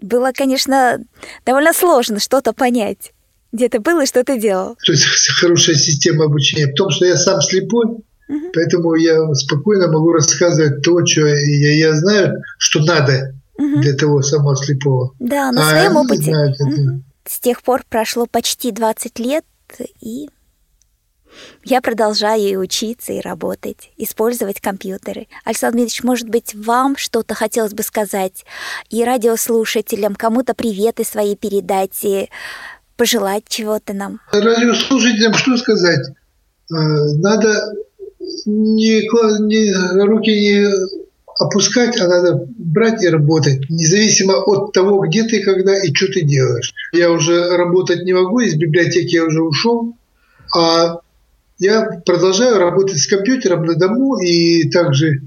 было, 0.01 0.33
конечно, 0.33 0.99
довольно 1.45 1.73
сложно 1.73 2.21
что-то 2.21 2.53
понять. 2.53 3.13
Где 3.51 3.69
ты 3.69 3.81
был 3.81 4.01
и 4.01 4.07
что 4.07 4.23
ты 4.25 4.39
делал. 4.39 4.77
То 4.85 4.93
есть 4.93 5.05
хорошая 5.41 5.75
система 5.75 6.27
обучения. 6.27 6.67
В 6.67 6.75
том, 6.75 6.91
что 6.91 7.07
я 7.07 7.17
сам 7.17 7.41
слепой, 7.41 7.87
угу. 7.87 8.51
поэтому 8.53 8.95
я 8.95 9.35
спокойно 9.35 9.91
могу 9.91 10.13
рассказывать 10.13 10.83
то, 10.83 11.05
что 11.07 11.27
я, 11.27 11.89
я 11.89 11.95
знаю, 11.95 12.43
что 12.59 12.81
надо 12.81 13.35
угу. 13.57 13.81
для 13.81 13.95
того 13.95 14.23
самого 14.23 14.55
слепого. 14.55 15.15
Да, 15.19 15.51
на 15.51 15.67
а 15.67 15.71
своем 15.71 15.97
опыте. 15.97 16.35
Угу. 16.59 17.03
С 17.27 17.41
тех 17.41 17.63
пор 17.63 17.85
прошло 17.89 18.27
почти 18.27 18.71
20 18.71 19.19
лет, 19.19 19.45
и 20.01 20.29
я 21.65 21.81
продолжаю 21.81 22.43
и 22.43 22.57
учиться, 22.57 23.13
и 23.13 23.21
работать, 23.21 23.91
использовать 23.97 24.61
компьютеры. 24.61 25.27
Александр 25.45 25.77
Дмитриевич, 25.77 26.03
может 26.03 26.29
быть, 26.29 26.55
вам 26.55 26.97
что-то 26.97 27.35
хотелось 27.35 27.75
бы 27.75 27.83
сказать, 27.83 28.45
и 28.91 29.05
радиослушателям, 29.05 30.15
кому-то 30.15 30.55
приветы 30.55 31.05
свои 31.05 31.37
передать, 31.37 32.05
и 32.05 32.29
пожелать 32.97 33.45
чего-то 33.49 33.93
нам? 33.93 34.21
Радиослушателям 34.33 35.35
что 35.35 35.57
сказать? 35.57 36.09
Э, 36.71 36.75
надо 36.75 37.73
не, 38.47 39.03
не, 39.47 40.05
руки 40.05 40.31
не 40.31 40.67
опускать, 41.39 42.01
а 42.01 42.09
надо 42.09 42.47
брать 42.59 43.03
и 43.05 43.09
работать, 43.09 43.71
независимо 43.71 44.35
от 44.35 44.73
того, 44.73 45.01
где 45.07 45.23
ты, 45.23 45.43
когда 45.43 45.81
и 45.81 45.95
что 45.95 46.07
ты 46.13 46.23
делаешь. 46.23 46.75
Я 46.93 47.11
уже 47.11 47.57
работать 47.57 48.03
не 48.03 48.13
могу, 48.13 48.41
из 48.41 48.57
библиотеки 48.57 49.15
я 49.15 49.25
уже 49.25 49.43
ушел, 49.43 49.97
а 50.55 51.01
я 51.59 51.89
продолжаю 52.05 52.59
работать 52.59 52.99
с 52.99 53.07
компьютером 53.07 53.65
на 53.65 53.75
дому 53.75 54.17
и 54.19 54.71
также 54.71 55.23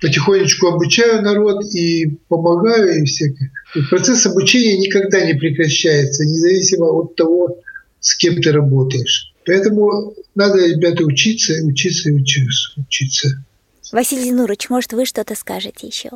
потихонечку 0.00 0.68
обучаю 0.68 1.22
народ 1.22 1.64
и 1.64 2.18
помогаю 2.28 3.02
и 3.02 3.04
всякое. 3.04 3.52
И 3.74 3.82
процесс 3.82 4.26
обучения 4.26 4.78
никогда 4.78 5.24
не 5.24 5.34
прекращается, 5.34 6.24
независимо 6.24 6.86
от 6.86 7.16
того, 7.16 7.58
с 8.00 8.14
кем 8.16 8.40
ты 8.40 8.52
работаешь. 8.52 9.32
Поэтому 9.46 10.14
надо, 10.34 10.66
ребята, 10.66 11.04
учиться, 11.04 11.54
учиться 11.64 12.10
и 12.10 12.12
учиться. 12.12 12.80
учиться. 12.80 13.44
Василий 13.92 14.24
Зинурович, 14.24 14.70
может, 14.70 14.92
вы 14.92 15.06
что-то 15.06 15.34
скажете 15.34 15.86
еще? 15.86 16.10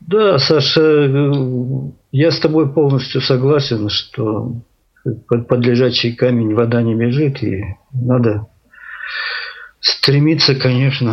Да, 0.00 0.38
Саша, 0.38 1.10
я 2.12 2.30
с 2.30 2.38
тобой 2.38 2.72
полностью 2.72 3.20
согласен, 3.20 3.88
что 3.88 4.54
под 5.04 5.64
лежачий 5.64 6.12
камень 6.12 6.54
вода 6.54 6.82
не 6.82 6.94
бежит, 6.94 7.42
и 7.42 7.62
надо 7.92 8.46
стремиться, 9.80 10.54
конечно, 10.54 11.12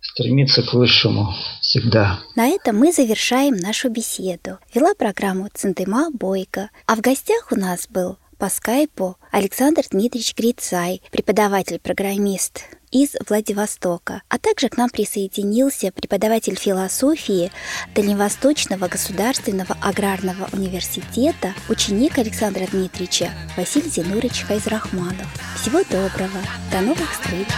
стремиться 0.00 0.62
к 0.62 0.72
высшему 0.74 1.34
всегда. 1.60 2.20
На 2.36 2.48
этом 2.48 2.76
мы 2.76 2.92
завершаем 2.92 3.56
нашу 3.56 3.90
беседу. 3.90 4.58
Вела 4.74 4.94
программу 4.94 5.48
Центыма 5.52 6.10
Бойко, 6.12 6.70
а 6.86 6.96
в 6.96 7.00
гостях 7.00 7.48
у 7.50 7.56
нас 7.56 7.86
был 7.88 8.18
по 8.38 8.48
скайпу 8.48 9.16
Александр 9.30 9.82
Дмитриевич 9.90 10.34
Грицай, 10.36 11.00
преподаватель-программист 11.12 12.64
из 12.92 13.16
Владивостока. 13.28 14.22
А 14.28 14.38
также 14.38 14.68
к 14.68 14.76
нам 14.76 14.90
присоединился 14.90 15.90
преподаватель 15.90 16.56
философии 16.56 17.50
Дальневосточного 17.94 18.86
государственного 18.86 19.76
аграрного 19.80 20.48
университета, 20.52 21.54
ученик 21.68 22.18
Александра 22.18 22.66
Дмитриевича 22.66 23.30
Василий 23.56 23.88
Зинурович 23.88 24.42
Хайзрахманов. 24.42 25.26
Всего 25.60 25.82
доброго, 25.90 26.40
до 26.70 26.80
новых 26.82 27.10
встреч! 27.12 27.48